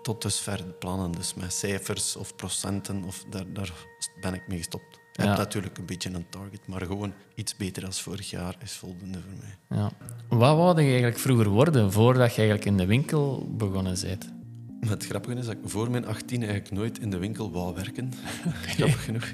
tot 0.02 0.22
dusver 0.22 0.56
de 0.56 0.72
plannen. 0.72 1.12
Dus 1.12 1.34
met 1.34 1.52
cijfers 1.52 2.16
of 2.16 2.36
procenten, 2.36 3.04
of 3.04 3.24
daar, 3.30 3.44
daar 3.52 3.72
ben 4.20 4.34
ik 4.34 4.42
mee 4.48 4.58
gestopt. 4.58 5.02
Ik 5.14 5.22
Ja. 5.22 5.28
heb 5.28 5.36
natuurlijk 5.38 5.78
een 5.78 5.86
beetje 5.86 6.10
een 6.14 6.26
target, 6.28 6.66
maar 6.66 6.80
gewoon 6.86 7.12
iets 7.34 7.56
beter 7.56 7.86
als 7.86 8.02
vorig 8.02 8.30
jaar 8.30 8.56
is 8.62 8.72
voldoende 8.72 9.18
voor 9.18 9.38
mij. 9.40 9.78
Ja. 9.78 9.90
Wat 10.28 10.56
wou 10.56 10.80
je 10.80 10.86
eigenlijk 10.88 11.18
vroeger 11.18 11.48
worden 11.48 11.92
voordat 11.92 12.30
je 12.34 12.36
eigenlijk 12.40 12.64
in 12.70 12.76
de 12.76 12.86
winkel 12.86 13.48
begonnen 13.56 13.96
bent? 14.02 14.32
Het 14.80 15.06
grappige 15.06 15.38
is 15.38 15.46
dat 15.46 15.54
ik 15.54 15.60
voor 15.64 15.90
mijn 15.90 16.06
18 16.06 16.42
eigenlijk 16.42 16.70
nooit 16.70 16.98
in 16.98 17.10
de 17.10 17.18
winkel 17.18 17.52
wou 17.52 17.74
werken. 17.74 18.12
Grappig 18.76 19.04
genoeg. 19.04 19.32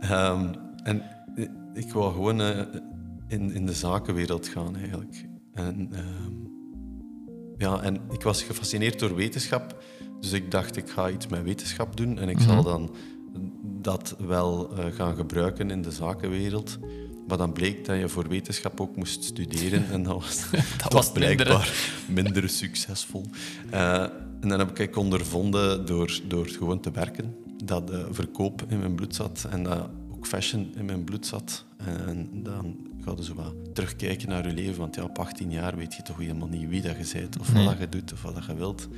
Ehm, 0.00 0.54
en 0.82 1.02
ik 1.74 1.92
wou 1.92 2.12
gewoon 2.12 2.40
eh, 2.40 2.60
in, 3.28 3.52
in 3.52 3.66
de 3.66 3.72
zakenwereld 3.72 4.48
gaan 4.48 4.76
eigenlijk. 4.76 5.24
En, 5.52 5.88
ehm, 5.92 6.34
ja, 7.58 7.80
en 7.82 8.00
ik 8.10 8.22
was 8.22 8.42
gefascineerd 8.42 8.98
door 8.98 9.14
wetenschap. 9.14 9.82
Dus 10.20 10.32
ik 10.32 10.50
dacht, 10.50 10.76
ik 10.76 10.88
ga 10.90 11.10
iets 11.10 11.26
met 11.26 11.42
wetenschap 11.42 11.96
doen. 11.96 12.18
En 12.18 12.28
ik 12.28 12.40
zal 12.40 12.62
dan 12.62 12.94
dat 13.80 14.16
wel 14.18 14.76
eh, 14.76 14.84
gaan 14.94 15.16
gebruiken 15.16 15.70
in 15.70 15.82
de 15.82 15.90
zakenwereld. 15.90 16.78
Maar 17.28 17.38
dan 17.38 17.52
bleek 17.52 17.84
dat 17.84 17.98
je 17.98 18.08
voor 18.08 18.28
wetenschap 18.28 18.80
ook 18.80 18.96
moest 18.96 19.24
studeren. 19.24 19.90
En 19.90 20.02
dat 20.02 20.14
was, 20.14 20.44
dat 20.82 20.92
was 20.92 21.12
minder, 21.12 21.34
blijkbaar 21.36 21.92
minder 22.08 22.48
succesvol. 22.48 23.24
Eh, 23.70 24.02
en 24.40 24.48
dan 24.48 24.58
heb 24.58 24.78
ik 24.78 24.96
ondervonden 24.96 25.86
door, 25.86 26.20
door 26.26 26.46
gewoon 26.46 26.80
te 26.80 26.90
werken 26.90 27.34
dat 27.64 27.90
eh, 27.90 28.04
verkoop 28.10 28.62
in 28.68 28.78
mijn 28.78 28.94
bloed 28.94 29.14
zat 29.14 29.46
en 29.50 29.62
dat 29.62 29.88
ook 30.10 30.26
fashion 30.26 30.72
in 30.76 30.84
mijn 30.84 31.04
bloed 31.04 31.26
zat. 31.26 31.64
En 31.76 32.28
dan 32.32 32.76
ga 33.04 33.12
je 33.16 33.24
zo 33.24 33.34
wat 33.34 33.54
terugkijken 33.74 34.28
naar 34.28 34.46
je 34.46 34.54
leven, 34.54 34.78
want 34.78 34.94
ja, 34.94 35.02
op 35.02 35.18
18 35.18 35.50
jaar 35.50 35.76
weet 35.76 35.94
je 35.94 36.02
toch 36.02 36.18
helemaal 36.18 36.48
niet 36.48 36.68
wie 36.68 36.82
dat 36.82 36.96
je 36.96 37.18
bent 37.18 37.38
of 37.38 37.52
wat 37.52 37.64
dat 37.64 37.78
je 37.78 37.88
doet 37.88 38.12
of 38.12 38.22
wat 38.22 38.34
dat 38.34 38.44
je 38.46 38.54
wilt. 38.54 38.88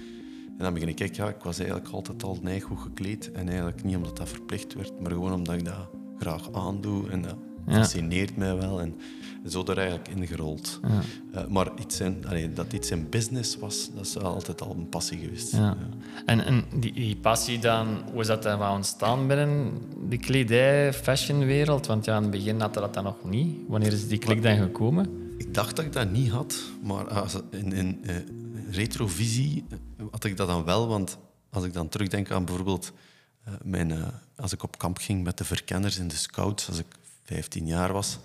En 0.61 0.67
dan 0.67 0.75
begin 0.75 0.89
ik 0.89 0.97
kijken, 0.97 1.25
ja, 1.25 1.31
ik 1.31 1.43
was 1.43 1.59
eigenlijk 1.59 1.89
altijd 1.89 2.23
al 2.23 2.39
neig 2.43 2.63
goed 2.65 2.79
gekleed 2.79 3.33
en 3.33 3.49
eigenlijk 3.49 3.85
niet 3.85 3.97
omdat 3.97 4.17
dat 4.17 4.29
verplicht 4.29 4.75
werd, 4.75 5.01
maar 5.01 5.11
gewoon 5.11 5.33
omdat 5.33 5.55
ik 5.55 5.65
dat 5.65 5.89
graag 6.19 6.53
aandoe 6.53 7.11
en 7.11 7.23
dat 7.23 7.35
Ja. 7.67 7.75
fascineert 7.77 8.37
mij 8.37 8.57
wel. 8.57 8.81
En 8.81 8.95
zo 9.49 9.65
er 9.67 9.79
eigenlijk 9.79 10.09
ingerold. 10.09 10.81
Eh, 11.33 11.47
maar 11.49 11.69
iets 11.81 12.01
in, 12.01 12.25
allee, 12.27 12.53
dat 12.53 12.73
iets 12.73 12.91
in 12.91 13.07
business 13.11 13.57
was, 13.59 13.91
dat 13.95 14.07
is 14.07 14.19
altijd 14.19 14.61
al 14.63 14.75
een 14.79 14.89
passie 14.89 15.19
geweest. 15.19 15.53
Ja. 15.53 15.77
En, 16.27 16.45
en 16.45 16.65
die, 16.75 16.93
die 16.93 17.17
passie 17.17 17.59
dan, 17.59 17.87
hoe 18.13 18.21
is 18.21 18.27
dat 18.27 18.43
dan 18.43 18.59
wel 18.59 18.73
ontstaan 18.73 19.27
binnen 19.27 19.73
de 20.09 20.19
kledij, 20.19 20.93
fashionwereld? 20.93 21.87
Want 21.87 22.05
ja, 22.05 22.17
in 22.17 22.23
het 22.23 22.31
begin 22.31 22.61
had 22.61 22.75
dat 22.75 22.95
dan 22.95 23.05
nog 23.05 23.25
niet. 23.25 23.59
Wanneer 23.69 23.93
is 23.93 24.09
die 24.09 24.19
klik 24.19 24.43
dan 24.43 24.57
gekomen? 24.57 25.07
Ik 25.37 25.55
dacht 25.55 25.77
dat 25.77 25.85
ik 25.85 25.93
dat 25.93 26.11
niet 26.11 26.29
had, 26.31 26.63
maar 26.83 27.09
als, 27.09 27.37
in, 27.51 27.73
in 27.73 27.99
eh, 28.03 28.17
retrovisie 28.71 29.65
eh, 29.71 30.05
had 30.11 30.25
ik 30.25 30.37
dat 30.37 30.49
dan 30.49 30.65
wel. 30.65 30.89
Want 30.89 31.19
als 31.51 31.65
ik 31.65 31.73
dan 31.73 31.89
terugdenk 31.89 32.31
aan 32.31 32.45
bijvoorbeeld 32.45 32.93
eh, 33.45 33.53
mijn, 33.63 33.91
eh, 33.91 34.07
als 34.37 34.53
ik 34.53 34.63
op 34.63 34.79
kamp 34.79 34.99
ging 34.99 35.25
met 35.25 35.39
de 35.39 35.45
verkenners 35.45 35.99
in 35.99 36.09
de 36.09 36.17
scouts, 36.17 36.69
als 36.69 36.79
ik 36.79 36.87
15 37.25 37.67
jaar 37.67 37.93
was, 37.93 38.19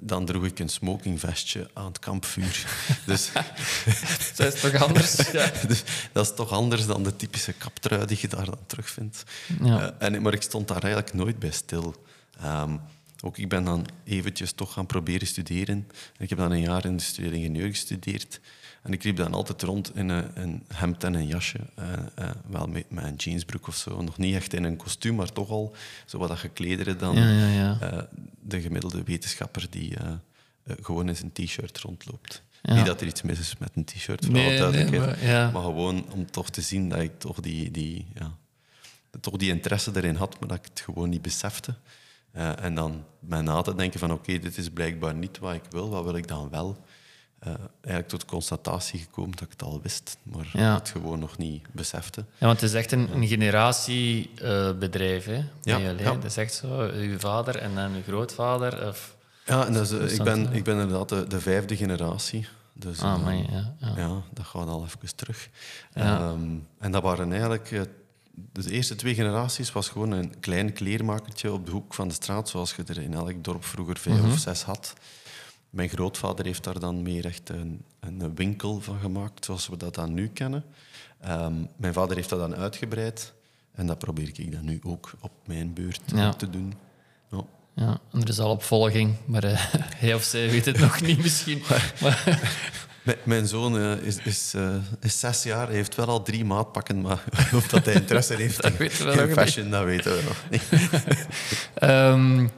dan 0.00 0.24
droeg 0.24 0.44
ik 0.44 0.58
een 0.58 0.68
smokingvestje 0.68 1.70
aan 1.72 1.84
het 1.84 1.98
kampvuur. 1.98 2.66
dus, 3.06 3.30
Dat 4.36 4.54
is 4.54 4.60
toch 4.60 4.74
anders? 4.74 5.14
Ja. 5.32 5.50
dus 5.66 5.82
dat 6.12 6.26
is 6.26 6.34
toch 6.34 6.50
anders 6.50 6.86
dan 6.86 7.02
de 7.02 7.16
typische 7.16 7.52
kaptrui 7.52 8.06
die 8.06 8.18
je 8.20 8.28
daar 8.28 8.44
dan 8.44 8.66
terugvindt. 8.66 9.22
Ja. 9.62 9.94
En, 9.98 10.22
maar 10.22 10.32
ik 10.32 10.42
stond 10.42 10.68
daar 10.68 10.82
eigenlijk 10.82 11.14
nooit 11.14 11.38
bij 11.38 11.50
stil. 11.50 12.04
Ehm, 12.40 12.76
ook 13.20 13.38
ik 13.38 13.48
ben 13.48 13.64
dan 13.64 13.86
eventjes 14.04 14.52
toch 14.52 14.72
gaan 14.72 14.86
proberen 14.86 15.26
studeren. 15.26 15.88
Ik 16.18 16.28
heb 16.28 16.38
dan 16.38 16.50
een 16.50 16.60
jaar 16.60 16.84
industrieel 16.84 17.32
ingenieur 17.32 17.68
gestudeerd. 17.68 18.40
En 18.84 18.92
ik 18.92 19.04
liep 19.04 19.16
dan 19.16 19.34
altijd 19.34 19.62
rond 19.62 19.96
in 19.96 20.08
een, 20.08 20.30
een 20.42 20.62
hemd 20.74 21.04
en 21.04 21.14
een 21.14 21.26
jasje. 21.26 21.58
eh, 21.74 21.92
eh, 22.14 22.30
wel 22.46 22.66
met, 22.66 22.90
met 22.90 23.04
een 23.04 23.14
jeansbroek 23.14 23.66
of 23.68 23.76
zo. 23.76 24.02
Nog 24.02 24.18
niet 24.18 24.34
echt 24.34 24.52
in 24.52 24.64
een 24.64 24.76
kostuum, 24.76 25.14
maar 25.14 25.32
toch 25.32 25.50
al 25.50 25.74
zo 26.06 26.18
wat 26.18 26.28
dat 26.28 26.38
gekledere 26.38 26.96
dan 26.96 27.16
Ja, 27.16 27.28
ja, 27.30 27.48
ja. 27.48 27.80
eh, 27.80 28.02
de 28.40 28.60
gemiddelde 28.60 29.02
wetenschapper 29.02 29.66
die 29.70 29.96
gewoon 30.80 31.08
in 31.08 31.16
zijn 31.16 31.32
t-shirt 31.32 31.78
rondloopt. 31.78 32.42
Niet 32.62 32.86
dat 32.86 33.00
er 33.00 33.06
iets 33.06 33.22
mis 33.22 33.38
is 33.38 33.56
met 33.58 33.70
een 33.74 33.84
t-shirt, 33.84 34.24
voor 34.24 34.34
Nee, 34.34 34.46
alle 34.46 34.56
duidelijkheid. 34.70 35.22
nee, 35.22 35.32
maar- 35.52 35.62
gewoon 35.62 36.12
om 36.12 36.30
toch 36.30 36.50
te 36.50 36.60
zien 36.60 36.88
dat 36.88 37.00
ik 37.00 37.18
toch 37.18 37.40
die, 37.40 37.70
die, 37.70 38.06
ja, 38.14 38.36
toch 39.20 39.36
die 39.36 39.50
interesse 39.50 39.90
erin 39.94 40.14
had, 40.14 40.40
maar 40.40 40.48
dat 40.48 40.58
ik 40.58 40.64
het 40.64 40.80
gewoon 40.80 41.08
niet 41.08 41.22
besefte. 41.22 41.74
En 42.32 42.74
dan 42.74 43.04
bij 43.20 43.40
na 43.40 43.62
te 43.62 43.74
denken 43.74 44.00
van 44.00 44.12
oké, 44.12 44.38
dit 44.38 44.58
is 44.58 44.70
blijkbaar 44.70 45.14
niet 45.14 45.38
wat 45.38 45.54
ik 45.54 45.62
wil, 45.70 45.88
wat 45.90 46.04
wil 46.04 46.16
ik 46.16 46.28
dan 46.28 46.50
wel? 46.50 46.84
Eh, 47.44 47.50
eigenlijk 47.80 48.08
tot 48.08 48.20
de 48.20 48.26
constatatie 48.26 48.98
gekomen 49.00 49.30
dat 49.30 49.40
ik 49.40 49.50
het 49.50 49.62
al 49.62 49.80
wist, 49.82 50.16
maar 50.22 50.48
Ja. 50.52 50.74
het 50.74 50.88
gewoon 50.88 51.18
nog 51.18 51.38
niet 51.38 51.62
besefte. 51.72 52.24
Ja, 52.38 52.46
want 52.46 52.60
het 52.60 52.70
is 52.70 52.76
echt 52.76 52.92
een, 52.92 53.08
een 53.14 53.26
generatiebedrijf, 53.26 55.24
hè? 55.24 55.44
Ja. 55.62 55.92
Dat 55.92 56.24
is 56.24 56.36
echt 56.36 56.54
zo, 56.54 56.90
uw 56.94 57.18
vader 57.18 57.56
en 57.56 57.74
dan 57.74 57.94
uw 57.94 58.02
grootvader. 58.02 58.88
Of... 58.88 59.16
Ja, 59.46 59.66
en 59.66 59.74
eh, 59.74 60.12
ik, 60.14 60.22
ben, 60.22 60.52
ik 60.52 60.64
ben 60.64 60.78
inderdaad 60.80 61.08
de, 61.08 61.26
de 61.26 61.40
vijfde 61.40 61.76
generatie. 61.76 62.46
Dus, 62.72 63.00
Ah, 63.00 63.14
eh, 63.14 63.22
maar 63.24 63.34
ja, 63.36 63.74
ja. 63.78 63.92
Ja, 63.96 64.22
dat 64.32 64.46
gaat 64.46 64.68
al 64.68 64.84
even 64.84 65.16
terug. 65.16 65.48
Ja. 65.94 66.18
Ehm, 66.18 66.40
en 66.78 66.92
dat 66.92 67.02
waren 67.02 67.30
eigenlijk... 67.30 67.70
eh, 67.72 67.80
de 68.52 68.70
eerste 68.70 68.96
twee 68.96 69.14
generaties 69.14 69.72
was 69.72 69.88
gewoon 69.88 70.10
een 70.10 70.40
klein 70.40 70.72
kleermakertje 70.72 71.52
op 71.52 71.66
de 71.66 71.72
hoek 71.72 71.94
van 71.94 72.08
de 72.08 72.14
straat, 72.14 72.48
zoals 72.48 72.74
je 72.74 72.82
er 72.86 72.98
in 73.02 73.14
elk 73.14 73.44
dorp 73.44 73.64
vroeger 73.64 73.98
vijf 73.98 74.16
Mhm. 74.20 74.30
of 74.30 74.38
zes 74.38 74.62
had. 74.62 74.92
Mijn 75.74 75.88
grootvader 75.88 76.44
heeft 76.44 76.64
daar 76.64 76.78
dan 76.80 77.02
meer 77.02 77.24
echt 77.26 77.48
een, 77.48 77.84
een 78.00 78.34
winkel 78.34 78.80
van 78.80 78.98
gemaakt, 79.00 79.44
zoals 79.44 79.68
we 79.68 79.76
dat 79.76 79.94
dan 79.94 80.14
nu 80.14 80.28
kennen. 80.28 80.64
Ehm, 81.20 81.52
mijn 81.76 81.92
vader 81.92 82.16
heeft 82.16 82.28
dat 82.28 82.38
dan 82.38 82.54
uitgebreid. 82.56 83.32
En 83.74 83.86
dat 83.86 83.98
probeer 83.98 84.28
ik 84.34 84.52
dan 84.52 84.64
nu 84.64 84.80
ook 84.82 85.12
op 85.20 85.30
mijn 85.46 85.72
beurt 85.72 86.00
Ja. 86.06 86.32
te 86.32 86.50
doen. 86.50 86.74
Ja. 87.30 87.40
Ja, 87.74 88.00
en 88.12 88.22
er 88.22 88.28
is 88.28 88.38
al 88.38 88.50
opvolging, 88.50 89.14
maar 89.24 89.44
eh, 89.44 89.58
hij 90.00 90.14
of 90.14 90.22
zij 90.22 90.50
weet 90.50 90.64
het 90.64 90.78
nog 90.78 91.00
niet 91.00 91.18
misschien. 91.22 91.62
Maar, 92.02 92.40
Mijn- 93.02 93.18
Mijn 93.24 93.46
zoon 93.46 93.78
eh, 93.78 93.92
is, 93.96 94.16
is, 94.18 94.52
eh, 94.54 94.74
is 95.00 95.20
zes 95.20 95.42
jaar, 95.42 95.66
hij 95.66 95.76
heeft 95.76 95.94
wel 95.94 96.06
al 96.06 96.22
drie 96.22 96.44
maatpakken, 96.44 97.00
maar 97.00 97.24
of 97.54 97.68
dat 97.68 97.84
hij 97.84 97.94
interesse 97.94 98.34
heeft 98.34 98.62
Dat 98.62 98.70
in, 98.72 98.76
weten 98.78 99.06
we 99.06 99.22
in 99.22 99.32
fashion, 99.32 99.70
dat 99.70 99.84
weten 99.84 100.12
we 100.16 100.22
nog 100.22 100.44
niet. 100.50 100.62
Ehm, 101.74 102.48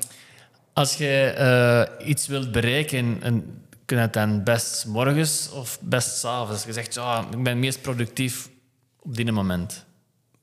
als 0.77 0.95
je 0.95 1.35
eh, 1.37 2.09
iets 2.09 2.27
wilt 2.27 2.53
bereiken, 2.53 3.23
en, 3.23 3.63
kun 3.85 3.97
je 3.97 4.03
het 4.03 4.13
dan 4.13 4.45
best 4.45 4.87
morgens 4.87 5.51
of 5.51 5.79
best 5.81 6.19
's 6.19 6.25
avonds? 6.25 6.65
Je 6.65 6.73
zegt, 6.73 6.95
ja, 6.95 7.27
ik 7.31 7.43
ben 7.43 7.59
meest 7.59 7.83
productief 7.83 8.51
op 8.99 9.17
die 9.17 9.33
moment. 9.33 9.85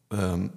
Ehm, 0.07 0.47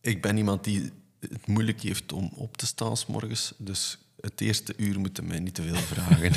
ik 0.00 0.22
ben 0.22 0.36
iemand 0.36 0.64
die 0.64 0.92
het 1.20 1.46
moeilijk 1.46 1.80
heeft 1.80 2.12
om 2.12 2.30
op 2.34 2.56
te 2.56 2.66
staan 2.66 2.96
's 2.96 3.06
morgens, 3.06 3.52
dus 3.56 3.98
het 4.20 4.40
eerste 4.40 4.74
uur 4.76 5.00
moeten 5.00 5.26
mij 5.26 5.38
niet 5.38 5.54
te 5.54 5.62
veel 5.62 5.74
vragen. 5.74 6.32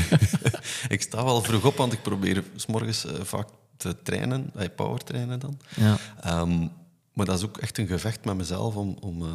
ik 0.96 1.02
sta 1.02 1.24
wel 1.24 1.42
vroeg 1.42 1.66
op, 1.66 1.76
want 1.76 1.94
ik 1.94 2.02
probeer 2.02 2.44
's 2.56 2.66
morgens 2.66 3.06
eh, 3.06 3.22
vaak 3.22 3.48
te 3.78 4.02
trainen, 4.04 4.52
power 4.76 5.04
trainen 5.04 5.40
dan. 5.40 5.60
Ja. 5.76 5.98
Ehm, 6.22 6.68
maar 7.14 7.26
dat 7.26 7.38
is 7.38 7.44
ook 7.44 7.58
echt 7.58 7.78
een 7.78 7.88
gevecht 7.88 8.26
met 8.26 8.36
mezelf 8.36 8.76
om, 8.76 8.98
om, 9.00 9.22
eh, 9.22 9.34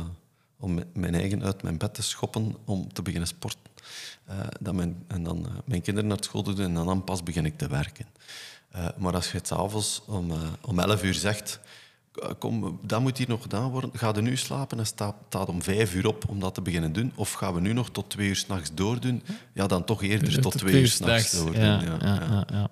om 0.60 0.82
mijn 0.94 1.14
eigen 1.14 1.42
uit 1.44 1.62
mijn 1.62 1.78
bed 1.78 1.94
te 1.94 2.02
schoppen 2.02 2.56
om 2.64 2.92
te 2.92 3.02
beginnen 3.02 3.28
sporten. 3.28 3.60
Eh, 4.24 4.36
dat 4.60 4.74
mijn, 4.74 5.04
en 5.08 5.22
dan 5.22 5.46
eh, 5.46 5.52
mijn 5.64 5.82
kinderen 5.82 6.08
naar 6.08 6.18
school 6.20 6.42
te 6.42 6.52
doen 6.52 6.76
en 6.76 6.84
dan, 6.84 7.04
pas 7.04 7.22
begin 7.22 7.44
ik 7.46 7.58
te 7.58 7.68
werken. 7.68 8.06
Eh, 8.70 8.86
maar 8.98 9.14
als 9.14 9.30
je 9.30 9.36
het 9.36 9.46
s'avonds 9.46 10.02
om, 10.06 10.32
om 10.60 10.78
11 10.78 11.02
uur 11.04 11.14
zegt, 11.14 11.60
"K- 12.12 12.34
kom, 12.38 12.78
dat 12.82 13.00
moet 13.00 13.18
hier 13.18 13.28
nog 13.28 13.42
gedaan 13.42 13.70
worden, 13.70 13.90
ga 13.94 14.12
je 14.14 14.20
nu 14.22 14.36
slapen 14.36 14.78
en 14.78 14.86
staat, 14.86 15.14
staat 15.28 15.48
om 15.48 15.62
vijf 15.62 15.94
uur 15.94 16.06
op 16.06 16.28
om 16.28 16.40
dat 16.40 16.54
te 16.54 16.62
beginnen 16.62 16.92
doen? 16.92 17.12
Of 17.14 17.32
gaan 17.32 17.54
we 17.54 17.60
nu 17.60 17.72
nog 17.72 17.90
tot 17.90 18.10
twee 18.10 18.28
uur 18.28 18.36
s'nachts 18.36 18.70
doordoen? 18.74 19.22
Ja, 19.52 19.66
dan 19.66 19.84
toch 19.84 20.02
eerder 20.02 20.40
tot 20.40 20.58
twee 20.58 20.80
uur 20.80 20.88
s'nachts 20.88 21.32
doordoen. 21.32 21.62
Ja, 21.62 21.80
Ja, 22.00 22.44
ja, 22.50 22.70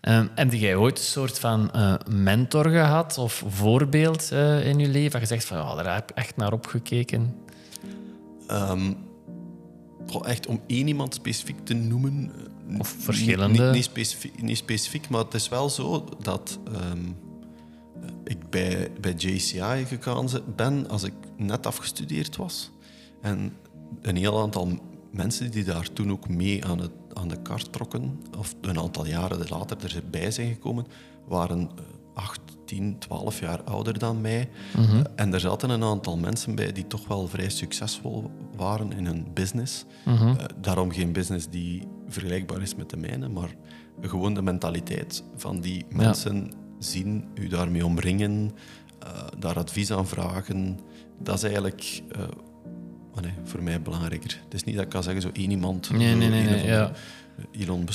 ja, 0.00 0.12
ja. 0.12 0.18
Ehm, 0.20 0.26
heb 0.34 0.52
jij 0.52 0.76
ooit 0.76 0.98
een 0.98 1.04
soort 1.04 1.38
van 1.38 1.70
eh, 1.72 1.94
mentor 2.10 2.68
gehad 2.70 3.18
of 3.18 3.44
voorbeeld 3.46 4.30
eh, 4.32 4.66
in 4.68 4.78
je 4.78 4.88
leven? 4.88 5.10
Dat 5.10 5.20
je 5.20 5.26
zegt 5.34 5.44
van, 5.44 5.58
oh, 5.58 5.76
daar 5.76 5.94
heb 5.94 6.10
ik 6.10 6.16
echt 6.16 6.36
naar 6.36 6.52
opgekeken. 6.52 7.34
Goh, 10.06 10.28
echt 10.28 10.46
om 10.46 10.60
één 10.66 10.86
iemand 10.88 11.14
specifiek 11.14 11.64
te 11.64 11.74
noemen. 11.74 12.32
eh, 12.70 12.78
Of 12.80 12.94
verschillende. 12.98 13.62
Niet, 13.64 13.72
niet, 13.72 13.84
specifiek, 13.84 14.42
niet 14.42 14.56
specifiek, 14.56 15.08
maar 15.08 15.24
het 15.24 15.34
is 15.34 15.48
wel 15.48 15.70
zo 15.70 16.04
dat 16.22 16.58
ehm, 16.74 17.04
ik 18.24 18.50
bij, 18.50 18.90
bij 19.00 19.12
JCI 19.16 19.84
gegaan 19.86 20.28
ben 20.56 20.88
als 20.88 21.02
ik 21.02 21.12
net 21.36 21.66
afgestudeerd 21.66 22.36
was. 22.36 22.70
En 23.20 23.56
een 24.02 24.16
heel 24.16 24.40
aantal 24.40 24.78
mensen 25.12 25.50
die 25.50 25.64
daar 25.64 25.92
toen 25.92 26.10
ook 26.10 26.28
mee 26.28 26.64
aan, 26.64 26.78
het, 26.80 26.90
aan 27.12 27.28
de 27.28 27.42
kar 27.42 27.70
trokken, 27.70 28.20
of 28.38 28.54
een 28.60 28.78
aantal 28.78 29.06
jaren 29.06 29.48
later 29.48 29.96
erbij 29.96 30.30
zijn 30.30 30.48
gekomen, 30.52 30.86
waren 31.28 31.60
eh, 31.60 31.84
8, 32.14 32.40
10, 32.64 32.98
12 32.98 33.40
jaar 33.40 33.62
ouder 33.62 33.98
dan 33.98 34.20
mij. 34.20 34.48
Eh, 34.74 35.00
En 35.14 35.32
er 35.34 35.40
zaten 35.40 35.70
een 35.70 35.82
aantal 35.82 36.16
mensen 36.16 36.54
bij 36.54 36.72
die 36.72 36.86
toch 36.86 37.06
wel 37.08 37.28
vrij 37.28 37.48
succesvol 37.50 38.30
waren 38.56 38.92
in 38.92 39.06
hun 39.06 39.26
business. 39.34 39.84
Eh, 40.04 40.44
daarom 40.60 40.90
geen 40.90 41.12
business 41.12 41.48
die 41.48 41.82
vergelijkbaar 42.08 42.62
is 42.62 42.74
met 42.74 42.90
de 42.90 42.96
mijne, 42.96 43.28
maar 43.28 43.54
gewoon 44.00 44.34
de 44.34 44.42
mentaliteit 44.42 45.22
van 45.36 45.60
die 45.60 45.84
mensen 45.90 46.50
zien, 46.78 47.24
u 47.34 47.48
daarmee 47.48 47.84
omringen, 47.86 48.50
eh, 49.00 49.08
daar 49.38 49.56
advies 49.58 49.92
aan 49.92 50.06
vragen. 50.06 50.78
Dat 51.22 51.36
is 51.36 51.42
eigenlijk 51.42 52.02
nee, 53.20 53.32
voor 53.44 53.62
mij 53.62 53.82
belangrijker. 53.82 54.40
Het 54.44 54.54
is 54.54 54.64
niet 54.64 54.74
dat 54.74 54.84
ik 54.84 54.90
kan 54.90 55.02
zeggen, 55.02 55.22
zo 55.22 55.30
één 55.32 55.50
iemand, 55.50 55.90
Nee, 55.90 56.14
nee, 56.14 56.28
nee, 56.28 56.66
ja. 56.66 56.90
Elon 57.52 57.88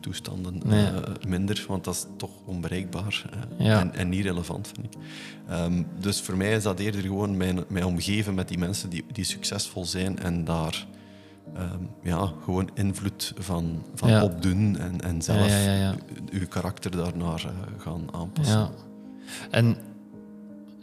toestanden 0.00 0.60
Nee. 0.64 0.86
eh, 0.86 1.02
minder, 1.28 1.64
want 1.68 1.84
dat 1.84 1.94
is 1.94 2.06
toch 2.16 2.30
onbereikbaar 2.44 3.24
Ja. 3.58 3.80
en, 3.80 3.94
en 3.94 4.08
niet 4.08 4.24
relevant, 4.24 4.70
vind 4.74 4.94
ik. 4.94 5.00
Ehm, 5.48 5.82
dus 6.00 6.20
voor 6.20 6.36
mij 6.36 6.52
is 6.52 6.62
dat 6.62 6.78
eerder 6.78 7.00
gewoon 7.00 7.36
mijn, 7.36 7.64
mij 7.68 7.82
omgeven 7.82 8.34
met 8.34 8.48
die 8.48 8.58
mensen 8.58 8.90
die, 8.90 9.04
die 9.12 9.24
succesvol 9.24 9.84
zijn 9.84 10.18
en 10.18 10.44
daar 10.44 10.86
ehm, 11.54 11.82
ja, 12.02 12.32
gewoon 12.44 12.70
invloed 12.74 13.32
van, 13.38 13.82
van 13.94 14.08
Ja. 14.10 14.22
opdoen 14.22 14.78
en, 14.78 15.00
en 15.00 15.22
zelf 15.22 15.66
uw 16.30 16.46
karakter 16.48 16.90
daarnaar 16.90 17.44
eh, 17.44 17.80
gaan 17.82 18.08
aanpassen. 18.12 18.58
Ja. 18.58 18.70
En, 19.50 19.76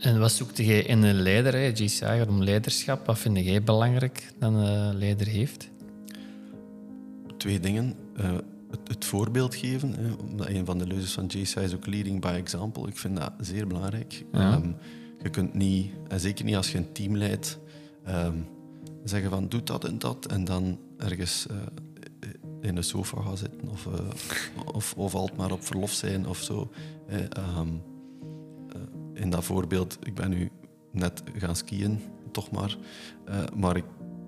en 0.02 0.20
wat 0.20 0.32
zoekte 0.32 0.66
jij 0.66 0.82
in 0.82 1.04
een 1.04 1.22
leider? 1.22 1.54
Hè? 1.54 1.72
Gaat 1.76 2.28
om 2.28 2.44
leiderschap. 2.44 3.06
Wat 3.06 3.20
vind 3.20 3.38
jij 3.38 3.64
belangrijk 3.64 4.34
dat 4.40 4.54
een 4.54 4.98
leider 4.98 5.28
heeft? 5.28 5.70
Twee 7.38 7.60
dingen. 7.60 7.96
Eh, 8.16 8.32
het, 8.72 8.80
het 8.88 9.06
voorbeeld 9.06 9.56
geven. 9.56 9.94
Hè, 9.94 10.12
omdat 10.14 10.48
een 10.48 10.66
van 10.66 10.78
de 10.78 10.88
leuzes 10.88 11.12
van 11.12 11.26
JCI 11.26 11.60
is 11.60 11.76
ook 11.76 11.86
leading 11.86 12.22
by 12.22 12.28
example. 12.28 12.88
Ik 12.88 12.98
vind 12.98 13.18
dat 13.18 13.32
zeer 13.40 13.68
belangrijk. 13.68 14.26
Ja. 14.32 14.52
Ehm, 14.52 14.72
je 15.24 15.30
kunt 15.30 15.54
niet, 15.54 15.92
en 16.08 16.20
zeker 16.20 16.46
niet 16.46 16.56
als 16.56 16.72
je 16.72 16.78
een 16.78 16.92
team 16.92 17.18
leidt, 17.18 17.60
ehm, 18.04 18.38
zeggen 19.04 19.30
van 19.30 19.50
doe 19.50 19.64
dat 19.64 19.86
en 19.86 20.00
dat 20.00 20.26
en 20.26 20.44
dan 20.44 20.80
ergens 20.98 21.48
eh, 21.48 21.56
in 22.62 22.76
de 22.76 22.82
sofa 22.82 23.22
gaan 23.22 23.38
zitten 23.38 23.70
of, 23.70 23.86
eh, 23.86 23.94
of, 24.74 24.94
of 24.98 25.16
altijd 25.16 25.38
maar 25.38 25.52
op 25.52 25.66
verlof 25.66 25.92
zijn 25.92 26.28
of 26.28 26.38
zo. 26.38 26.72
In 29.14 29.30
dat 29.30 29.44
voorbeeld, 29.44 29.98
ik 30.04 30.16
ben 30.16 30.30
nu 30.30 30.50
net 30.92 31.24
gaan 31.38 31.56
skiën, 31.56 32.02
toch 32.32 32.52
maar. 32.52 32.78
Eh, 33.26 33.44
maar 33.56 33.76
ik 33.78 33.86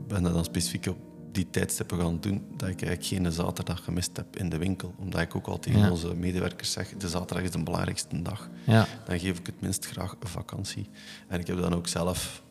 ben 0.08 0.24
dat 0.24 0.34
dan 0.34 0.43
specifiek 0.43 0.86
op 0.88 0.98
die 1.32 1.50
tijdstippen 1.50 2.00
gaan 2.00 2.19
doen, 2.19 2.46
dat 2.58 2.69
ik 2.69 2.82
eigenlijk 2.82 3.06
geen 3.06 3.32
zaterdag 3.32 3.84
gemist 3.84 4.17
heb 4.17 4.36
in 4.38 4.50
de 4.50 4.58
winkel. 4.58 4.93
Omdat 4.98 5.22
ik 5.22 5.36
ook 5.36 5.48
al 5.48 5.60
tegen 5.60 5.80
Ja. 5.80 5.91
onze 5.91 6.15
medewerkers 6.15 6.72
zeg, 6.72 6.89
de 6.98 7.10
zaterdag 7.10 7.43
is 7.46 7.52
de 7.52 7.63
belangrijkste 7.63 8.22
dag. 8.22 8.50
Ja. 8.65 8.88
Dan 9.06 9.19
geef 9.19 9.39
ik 9.39 9.46
het 9.46 9.62
minst 9.62 9.86
graag 9.86 10.15
een 10.19 10.28
vakantie. 10.28 10.89
En 11.28 11.39
ik 11.39 11.48
heb 11.48 11.58
dan 11.58 11.74
ook 11.76 11.88
zelf 11.88 12.43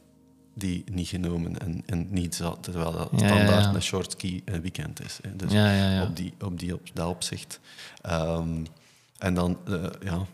die 0.54 0.84
niet 0.92 1.08
genomen 1.08 1.58
en, 1.58 1.82
en 1.86 2.06
niet 2.10 2.34
za- 2.34 2.56
terwijl 2.60 2.92
dat 2.92 3.08
Ja, 3.12 3.18
ja, 3.18 3.26
standaard 3.26 3.64
ja. 3.64 3.74
een 3.74 3.82
short 3.82 4.10
ski 4.12 4.42
een 4.44 4.60
weekend 4.60 5.04
is. 5.04 5.18
Hè. 5.22 5.36
Dus 5.36 5.52
Ja, 5.52 5.72
ja, 5.74 5.90
ja. 5.92 6.02
op, 6.02 6.16
die, 6.16 6.34
op, 6.40 6.58
die, 6.58 6.74
op 6.74 6.80
dat 6.94 7.08
opzicht. 7.08 7.60
Ehm, 8.02 8.64
en 9.18 9.34
dan, 9.34 9.58
eh, 9.66 9.84
ja, 10.00 10.26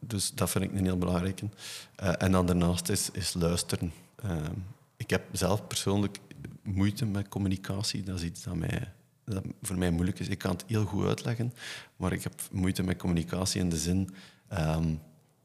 dus 0.00 0.32
dat 0.34 0.50
vind 0.50 0.64
ik 0.64 0.72
een 0.72 0.84
heel 0.84 0.98
belangrijke. 0.98 1.48
Eh, 1.96 2.12
en 2.18 2.32
dan 2.32 2.46
daarnaast 2.46 2.88
is, 2.88 3.10
is 3.10 3.34
luisteren. 3.34 3.92
Ehm, 4.16 4.54
ik 4.96 5.10
heb 5.10 5.22
zelf 5.32 5.66
persoonlijk 5.66 6.18
moeite 6.62 7.04
met 7.04 7.28
communicatie. 7.28 8.02
Dat 8.02 8.18
is 8.18 8.24
iets 8.24 8.42
dat, 8.42 8.54
mij, 8.54 8.92
dat 9.24 9.44
voor 9.62 9.78
mij 9.78 9.90
moeilijk 9.90 10.18
is. 10.18 10.28
Ik 10.28 10.38
kan 10.38 10.50
het 10.50 10.64
heel 10.66 10.84
goed 10.84 11.04
uitleggen, 11.04 11.52
maar 11.96 12.12
ik 12.12 12.22
heb 12.22 12.32
moeite 12.52 12.82
met 12.82 12.96
communicatie 12.96 13.60
in 13.60 13.68
de 13.68 13.78
zin... 13.78 14.10
ehm, 14.48 14.94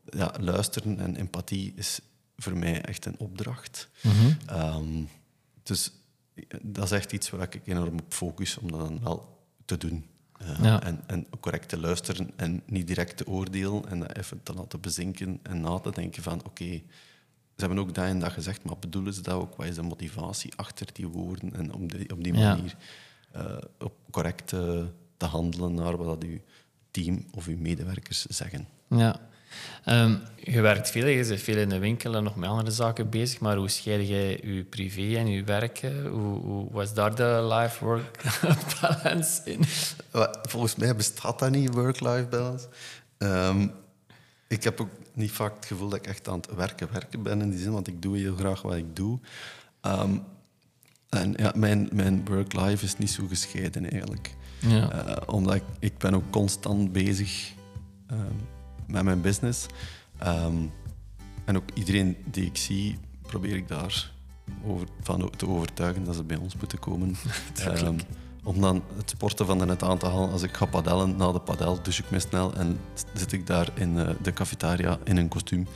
ja, 0.06 0.34
luisteren 0.40 1.00
en 1.00 1.16
empathie 1.16 1.74
is 1.76 2.00
voor 2.38 2.58
mij 2.58 2.82
echt 2.82 3.06
een 3.06 3.20
opdracht. 3.20 3.90
Ehm, 4.46 5.04
dus 5.64 5.92
dat 6.62 6.84
is 6.84 6.92
echt 6.92 7.12
iets 7.12 7.30
waar 7.30 7.42
ik 7.42 7.62
enorm 7.66 8.00
op 8.00 8.14
focus 8.14 8.58
om 8.58 8.72
dat 8.72 8.80
dan 8.80 9.00
wel 9.04 9.46
te 9.66 9.78
doen. 9.78 10.06
Ja. 10.62 10.84
en, 10.84 11.00
en 11.08 11.26
correct 11.40 11.70
te 11.70 11.80
luisteren 11.80 12.32
en 12.36 12.62
niet 12.66 12.88
direct 12.88 13.18
te 13.18 13.28
oordelen 13.28 13.90
en 13.90 14.00
dat 14.00 14.18
even 14.18 14.44
te 14.44 14.54
laten 14.54 14.80
bezinken 14.82 15.40
en 15.44 15.62
na 15.62 15.80
te 15.80 15.92
denken 15.92 16.24
van 16.24 16.46
oké, 16.46 16.66
ze 17.56 17.68
hebben 17.68 17.80
ook 17.80 17.94
dat 17.94 18.06
en 18.06 18.20
dat 18.20 18.32
gezegd, 18.32 18.64
maar 18.64 18.80
bedoelen 18.80 19.14
ze 19.14 19.22
dat 19.22 19.34
ook? 19.34 19.56
Wat 19.56 19.66
is 19.66 19.76
de 19.76 19.82
motivatie 19.82 20.52
achter 20.56 20.88
die 20.94 21.08
woorden? 21.08 21.54
En 21.54 21.74
op 21.74 21.92
die, 21.92 22.12
op 22.12 22.24
die 22.24 22.34
Ja. 22.34 22.56
manier 22.56 22.76
eh, 23.32 23.58
op 23.80 23.94
correct 24.12 24.54
eh, 24.54 24.84
te 25.18 25.26
handelen 25.26 25.74
naar 25.74 25.98
wat 25.98 26.06
dat 26.22 26.30
uw 26.30 26.38
team 26.92 27.26
of 27.32 27.48
uw 27.48 27.58
medewerkers 27.58 28.26
zeggen. 28.26 28.68
Ja. 28.90 29.30
Ehm, 29.84 30.16
je 30.36 30.62
werkt 30.62 30.90
veel, 30.90 31.08
je 31.08 31.26
bent 31.28 31.42
veel 31.42 31.58
in 31.58 31.70
de 31.70 31.80
winkel 31.80 32.16
en 32.16 32.24
nog 32.24 32.36
met 32.36 32.50
andere 32.50 32.72
zaken 32.72 33.10
bezig, 33.10 33.40
maar 33.40 33.56
hoe 33.56 33.70
scheid 33.70 34.08
jij 34.08 34.40
je 34.44 34.64
privé 34.64 35.18
en 35.18 35.28
je 35.28 35.44
werk? 35.44 35.78
eh? 35.78 35.92
Hoe, 36.10 36.40
hoe 36.40 36.72
was 36.72 36.94
daar 36.94 37.16
de 37.16 37.48
life-work 37.54 38.24
balance 38.82 39.42
in? 39.44 39.60
Volgens 40.50 40.76
mij 40.76 40.96
bestaat 40.96 41.40
dat 41.40 41.52
niet, 41.52 41.74
work-life 41.74 42.28
balance. 42.30 42.68
Ehm, 43.18 43.68
ik 44.48 44.64
heb 44.64 44.82
ook 44.82 44.90
niet 45.14 45.32
vaak 45.32 45.56
het 45.56 45.66
gevoel 45.66 45.90
dat 45.90 46.00
ik 46.00 46.08
echt 46.08 46.28
aan 46.28 46.38
het 46.38 46.56
werken, 46.56 46.88
werken 46.92 47.24
ben 47.24 47.42
in 47.42 47.50
die 47.50 47.60
zin, 47.60 47.72
want 47.72 47.88
ik 47.88 48.02
doe 48.02 48.18
heel 48.18 48.36
graag 48.36 48.62
wat 48.62 48.76
ik 48.76 48.96
doe. 48.96 49.20
Ehm, 49.82 50.18
en 51.10 51.34
ja, 51.38 51.52
mijn, 51.56 51.90
mijn 51.94 52.26
work-life 52.26 52.86
is 52.86 52.98
niet 52.98 53.12
zo 53.12 53.28
gescheiden 53.28 53.92
eigenlijk. 53.92 54.36
Ja. 54.60 54.92
Eh, 54.92 55.34
omdat 55.34 55.56
ik, 55.56 55.64
ik 55.80 55.98
ben 55.98 56.14
ook 56.14 56.30
constant 56.30 56.92
bezig 56.92 57.52
ehm, 58.08 58.20
met 58.92 59.04
mijn 59.04 59.22
business. 59.22 59.66
Ehm, 60.18 60.56
en 61.46 61.56
ook 61.56 61.70
iedereen 61.74 62.18
die 62.26 62.46
ik 62.46 62.58
zie, 62.58 63.00
probeer 63.22 63.56
ik 63.56 63.68
daar 63.68 64.12
over, 64.66 64.88
van 65.02 65.30
te 65.38 65.48
overtuigen 65.48 66.04
dat 66.04 66.16
ze 66.16 66.24
bij 66.24 66.38
ons 66.38 66.56
moeten 66.56 66.80
komen. 66.80 67.16
Ehm, 67.66 67.96
om 68.44 68.62
dan 68.62 68.84
het 68.98 69.10
sporten 69.10 69.46
van 69.46 69.58
de 69.58 69.66
net 69.66 69.84
aan 69.84 69.98
te 69.98 70.06
halen. 70.06 70.32
Als 70.32 70.42
ik 70.44 70.56
ga 70.58 70.66
padellen, 70.66 71.16
na 71.16 71.32
de 71.32 71.40
padel 71.40 71.82
douche 71.82 72.02
ik 72.04 72.10
me 72.12 72.20
snel 72.20 72.54
en 72.54 72.80
zit 73.14 73.32
ik 73.32 73.48
daar 73.48 73.68
in 73.74 74.00
eh, 74.00 74.10
de 74.22 74.34
cafetaria 74.34 74.98
in 75.04 75.18
een 75.18 75.28
kostuum. 75.28 75.68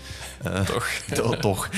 Eh, 0.44 0.62
Toch? 0.62 0.88
to- 1.14 1.36
toch. 1.40 1.70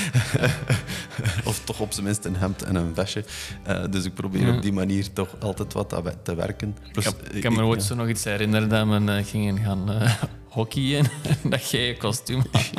of 1.44 1.64
toch 1.64 1.80
op 1.80 1.92
zijn 1.92 2.04
minst 2.04 2.24
een 2.24 2.36
hemd 2.36 2.62
en 2.62 2.74
een 2.74 2.94
vestje. 2.94 3.24
Eh, 3.62 3.84
dus 3.90 4.04
ik 4.04 4.14
probeer 4.14 4.46
Ja. 4.46 4.56
op 4.56 4.62
die 4.62 4.72
manier 4.72 5.12
toch 5.12 5.40
altijd 5.40 5.72
wat 5.72 5.88
te, 5.88 6.14
te 6.22 6.34
werken. 6.34 6.76
Plus, 6.92 7.06
Ik, 7.32 7.42
kan 7.42 7.52
me 7.52 7.62
ooit 7.62 7.80
ja. 7.80 7.86
zo 7.86 7.94
nog 7.94 8.08
iets 8.08 8.24
herinneren 8.24 8.68
dat 8.68 8.86
we 8.88 9.12
eh, 9.12 9.24
gingen 9.24 9.58
gaan 9.58 9.88
hockeyen. 10.58 11.06
dat 11.50 11.70
jij 11.70 11.86
je 11.86 11.96
kostuum 11.96 12.42
had. 12.52 12.70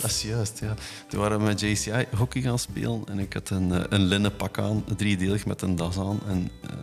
Dat 0.00 0.10
is 0.10 0.22
juist, 0.22 0.58
ja. 0.60 0.74
Toen 1.08 1.20
waren 1.20 1.38
we 1.38 1.44
met 1.44 1.60
JCI 1.60 2.06
hockey 2.16 2.42
gaan 2.42 2.58
spelen 2.58 3.02
en 3.06 3.18
ik 3.18 3.32
had 3.32 3.50
een, 3.50 3.72
eh, 3.72 3.84
een 3.88 4.04
linnen 4.04 4.36
pak 4.36 4.58
aan, 4.58 4.84
driedelig 4.96 5.46
met 5.46 5.62
een 5.62 5.76
das 5.76 5.98
aan. 5.98 6.20
En 6.28 6.50
eh, 6.62 6.76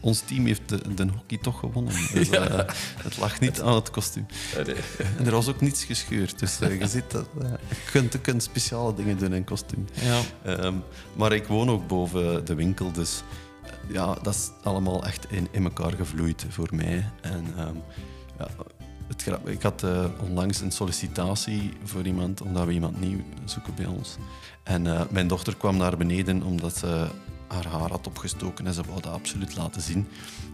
ons 0.00 0.20
team 0.20 0.46
heeft 0.46 0.68
de, 0.68 0.94
de 0.94 1.06
hockey 1.16 1.38
toch 1.38 1.58
gewonnen. 1.58 1.92
Dus 2.14 2.30
eh, 2.30 2.58
het 3.02 3.18
lag 3.18 3.40
niet 3.40 3.60
aan 3.60 3.74
het 3.74 3.90
kostuum. 3.90 4.26
En 5.18 5.26
er 5.26 5.30
was 5.30 5.48
ook 5.48 5.60
niets 5.60 5.84
gescheurd. 5.84 6.38
Dus 6.38 6.58
je 6.58 6.86
ziet 6.86 7.10
dat 7.10 7.28
je, 7.40 7.56
kunt, 7.90 8.12
je 8.12 8.20
kunt 8.20 8.42
speciale 8.42 8.94
dingen 8.94 9.18
doen 9.18 9.34
in 9.34 9.44
kostuum. 9.44 9.86
Ja. 9.92 10.20
Ehm, 10.42 10.74
maar 11.12 11.32
ik 11.32 11.46
woon 11.46 11.70
ook 11.70 11.86
boven 11.86 12.44
de 12.44 12.54
winkel, 12.54 12.92
dus 12.92 13.22
ja, 13.88 14.14
dat 14.22 14.34
is 14.34 14.50
allemaal 14.62 15.04
echt 15.04 15.26
in, 15.30 15.48
in 15.50 15.64
elkaar 15.64 15.92
gevloeid 15.92 16.46
voor 16.48 16.68
mij. 16.72 17.10
En 17.20 17.44
ehm, 17.56 17.76
ja, 18.38 18.48
het 19.08 19.22
grap- 19.22 19.48
ik 19.48 19.62
had 19.62 19.82
eh, 19.82 20.04
onlangs 20.22 20.60
een 20.60 20.72
sollicitatie 20.72 21.72
voor 21.84 22.06
iemand, 22.06 22.40
omdat 22.42 22.66
we 22.66 22.72
iemand 22.72 23.00
nieuw 23.00 23.20
zoeken 23.44 23.74
bij 23.74 23.86
ons. 23.86 24.16
En 24.62 24.86
eh, 24.86 25.00
mijn 25.10 25.28
dochter 25.28 25.56
kwam 25.56 25.76
naar 25.76 25.96
beneden 25.96 26.42
omdat 26.42 26.76
ze 26.76 27.06
haar 27.48 27.66
haar 27.66 27.90
had 27.90 28.06
opgestoken 28.06 28.66
en 28.66 28.74
ze 28.74 28.82
wou 28.88 29.00
dat 29.00 29.12
absoluut 29.12 29.56
laten 29.56 29.80
zien. 29.82 30.08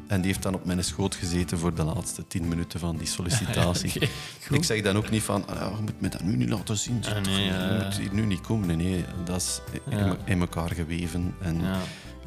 En 0.07 0.21
die 0.21 0.27
heeft 0.31 0.43
dan 0.43 0.55
op 0.55 0.65
mijn 0.65 0.85
schoot 0.85 1.15
gezeten 1.15 1.59
voor 1.59 1.75
de 1.75 1.83
laatste 1.85 2.27
tien 2.27 2.49
minuten 2.49 2.81
van 2.81 2.97
die 2.97 3.07
sollicitatie. 3.07 3.93
Ik 4.51 4.65
zeg 4.65 4.83
dan 4.83 4.97
ook 4.97 5.11
niet 5.11 5.23
van, 5.23 5.47
ah, 5.49 5.77
je 5.77 5.83
moet 5.83 6.01
me 6.01 6.09
dat 6.09 6.23
nu 6.23 6.37
niet 6.37 6.49
laten 6.49 6.77
zien. 6.77 7.05
Ah, 7.05 7.23
nee, 7.25 7.43
je 7.45 7.81
moet 7.85 7.97
hier 7.97 8.13
nu 8.15 8.27
niet 8.27 8.41
komen. 8.41 8.67
Nee, 8.67 8.77
nee, 8.77 9.05
dat 9.25 9.37
is 9.37 9.61
in, 9.91 9.97
Ja. 9.99 10.07
me- 10.07 10.17
in 10.25 10.41
elkaar 10.41 10.71
geweven. 10.71 11.35
En 11.41 11.61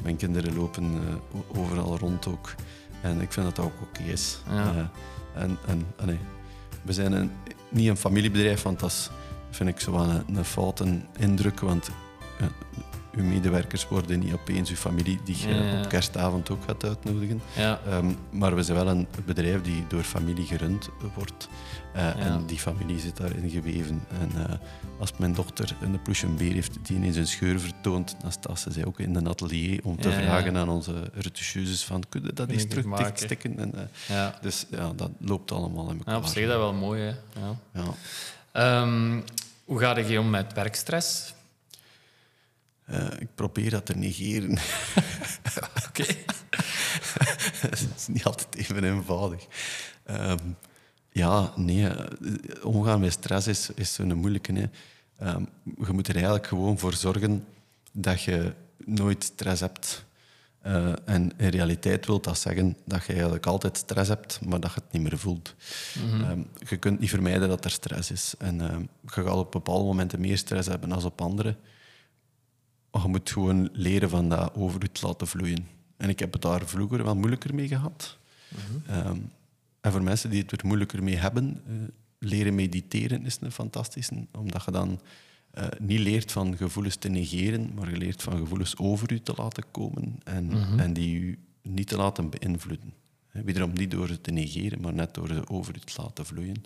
mijn 0.02 0.16
kinderen 0.16 0.54
lopen 0.56 0.84
eh, 0.84 1.58
overal 1.60 1.98
rond 1.98 2.26
ook. 2.26 2.54
En 3.02 3.20
ik 3.20 3.32
vind 3.32 3.46
dat 3.46 3.56
dat 3.56 3.64
ook 3.64 3.80
oké 3.82 4.02
is. 4.02 4.38
Ja. 4.50 4.90
En, 5.38 5.58
en 5.66 5.86
we 6.82 6.92
zijn 6.92 7.12
een, 7.12 7.30
niet 7.68 7.88
een 7.88 7.96
familiebedrijf, 7.96 8.62
want 8.62 8.80
dat 8.80 9.10
vind 9.50 9.68
ik 9.68 9.80
zo 9.80 9.94
een, 9.94 10.36
een 10.36 10.44
foute 10.44 11.00
indruk. 11.16 11.60
Want 11.60 11.90
eh, 12.38 12.46
uw 13.18 13.24
medewerkers 13.24 13.88
worden 13.88 14.18
niet 14.18 14.32
opeens 14.32 14.70
uw 14.70 14.76
familie 14.76 15.18
die 15.24 15.36
je 15.38 15.48
Ja, 15.54 15.62
ja. 15.62 15.78
op 15.82 15.88
kerstavond 15.88 16.50
ook 16.50 16.62
gaat 16.66 16.84
uitnodigen. 16.84 17.40
Ja. 17.56 17.80
Ehm, 17.88 18.12
maar 18.30 18.54
we 18.54 18.62
zijn 18.62 18.76
wel 18.76 18.88
een 18.88 19.06
bedrijf 19.24 19.62
die 19.62 19.84
door 19.88 20.02
familie 20.02 20.44
gerund 20.46 20.88
wordt. 21.14 21.48
Eh, 21.94 22.26
En 22.26 22.46
die 22.46 22.58
familie 22.58 22.98
zit 23.00 23.16
daarin 23.16 23.50
geweven. 23.50 24.02
En 24.20 24.46
eh, 24.48 24.54
als 25.00 25.12
mijn 25.16 25.34
dochter 25.34 25.76
een 25.82 26.02
ploeschenbeer 26.02 26.52
heeft 26.52 26.78
die 26.82 26.96
ineens 26.96 27.16
een 27.16 27.26
scheur 27.26 27.60
vertoont, 27.60 28.16
dan 28.22 28.32
staat 28.32 28.60
ze 28.60 28.72
zij 28.72 28.84
ook 28.84 28.98
in 29.00 29.14
een 29.14 29.28
atelier 29.28 29.80
om 29.84 30.00
te 30.00 30.08
Ja, 30.08 30.18
ja. 30.18 30.24
vragen 30.24 30.56
aan 30.56 30.68
onze 30.68 31.10
retoucheuses 31.14 31.84
van, 31.84 32.02
kun 32.08 32.22
je 32.24 32.32
dat 32.32 32.48
eens 32.48 32.66
terug 32.68 32.84
maken? 32.84 33.16
stikken? 33.16 33.58
En, 33.58 33.74
eh, 33.74 34.16
Ja. 34.16 34.38
Dus 34.40 34.66
ja, 34.70 34.92
dat 34.96 35.10
loopt 35.20 35.52
allemaal 35.52 35.90
in 35.90 35.98
elkaar. 35.98 36.14
Ja, 36.14 36.20
op 36.20 36.26
zich 36.26 36.46
dat 36.46 36.56
wel 36.56 36.72
mooi, 36.74 37.00
hè. 37.02 37.08
Ja. 37.40 37.54
Ja. 37.72 37.84
Ehm, 38.52 39.20
hoe 39.64 39.78
ga 39.78 39.98
je 39.98 40.20
om 40.20 40.30
met 40.30 40.52
werkstress? 40.52 41.34
Eh, 42.88 43.06
ik 43.18 43.28
probeer 43.34 43.70
dat 43.70 43.86
te 43.86 43.96
negeren. 43.96 44.50
Oké. 45.88 46.04
Het 47.68 47.88
is 47.96 48.06
niet 48.06 48.24
altijd 48.24 48.54
even 48.54 48.84
eenvoudig. 48.84 49.46
Ehm, 50.04 50.38
ja, 51.10 51.52
nee. 51.56 51.88
eh, 51.88 52.64
Omgaan 52.64 53.00
met 53.00 53.12
stress 53.12 53.46
is, 53.46 53.70
is 53.74 53.94
zo'n 53.94 54.14
moeilijke. 54.14 54.52
Hè. 54.52 54.64
Ehm, 55.18 55.44
je 55.64 55.92
moet 55.92 56.08
er 56.08 56.14
eigenlijk 56.14 56.46
gewoon 56.46 56.78
voor 56.78 56.94
zorgen 56.94 57.44
dat 57.92 58.22
je 58.22 58.52
nooit 58.84 59.24
stress 59.24 59.60
hebt. 59.60 60.04
Eh, 60.60 60.92
en 61.04 61.32
in 61.36 61.48
realiteit 61.48 62.06
wil 62.06 62.20
dat 62.20 62.38
zeggen 62.38 62.76
dat 62.84 63.04
je 63.04 63.12
eigenlijk 63.12 63.46
altijd 63.46 63.76
stress 63.76 64.08
hebt, 64.08 64.40
maar 64.44 64.60
dat 64.60 64.72
je 64.74 64.80
het 64.80 64.92
niet 64.92 65.02
meer 65.02 65.18
voelt. 65.18 65.54
Ehm, 65.94 66.42
je 66.68 66.76
kunt 66.76 67.00
niet 67.00 67.10
vermijden 67.10 67.48
dat 67.48 67.64
er 67.64 67.70
stress 67.70 68.10
is. 68.10 68.34
En 68.38 68.58
je 69.02 69.10
gaat 69.10 69.34
op 69.34 69.52
bepaalde 69.52 69.84
momenten 69.84 70.20
meer 70.20 70.38
stress 70.38 70.68
hebben 70.68 70.88
dan 70.88 71.04
op 71.04 71.20
andere. 71.20 71.56
Maar 72.90 73.02
je 73.02 73.08
moet 73.08 73.30
gewoon 73.30 73.68
leren 73.72 74.10
van 74.10 74.28
dat 74.28 74.54
over 74.54 74.82
je 74.82 74.92
te 74.92 75.06
laten 75.06 75.26
vloeien. 75.26 75.66
En 75.96 76.08
ik 76.08 76.18
heb 76.18 76.32
het 76.32 76.42
daar 76.42 76.66
vroeger 76.66 77.04
wel 77.04 77.16
moeilijker 77.16 77.54
mee 77.54 77.68
gehad. 77.68 78.18
Ehm, 78.86 79.18
en 79.80 79.92
voor 79.92 80.02
mensen 80.02 80.30
die 80.30 80.42
het 80.42 80.52
er 80.52 80.66
moeilijker 80.66 81.02
mee 81.02 81.16
hebben, 81.16 81.62
eh, 81.66 81.74
leren 82.18 82.54
mediteren 82.54 83.24
is 83.24 83.38
een 83.40 83.52
fantastische. 83.52 84.26
Omdat 84.32 84.64
je 84.64 84.70
dan 84.70 85.00
eh, 85.50 85.66
niet 85.78 85.98
leert 85.98 86.32
van 86.32 86.56
gevoelens 86.56 86.96
te 86.96 87.08
negeren, 87.08 87.74
maar 87.74 87.90
je 87.90 87.96
leert 87.96 88.22
van 88.22 88.38
gevoelens 88.38 88.76
over 88.76 89.12
je 89.12 89.22
te 89.22 89.32
laten 89.36 89.64
komen 89.70 90.18
en, 90.24 90.52
en 90.76 90.92
die 90.92 91.20
je 91.20 91.38
niet 91.62 91.88
te 91.88 91.96
laten 91.96 92.30
beïnvloeden. 92.30 92.92
Wederom 93.30 93.72
niet 93.72 93.90
door 93.90 94.08
ze 94.08 94.20
te 94.20 94.30
negeren, 94.30 94.80
maar 94.80 94.94
net 94.94 95.14
door 95.14 95.28
ze 95.28 95.48
over 95.48 95.74
je 95.74 95.80
te 95.80 96.02
laten 96.02 96.26
vloeien. 96.26 96.62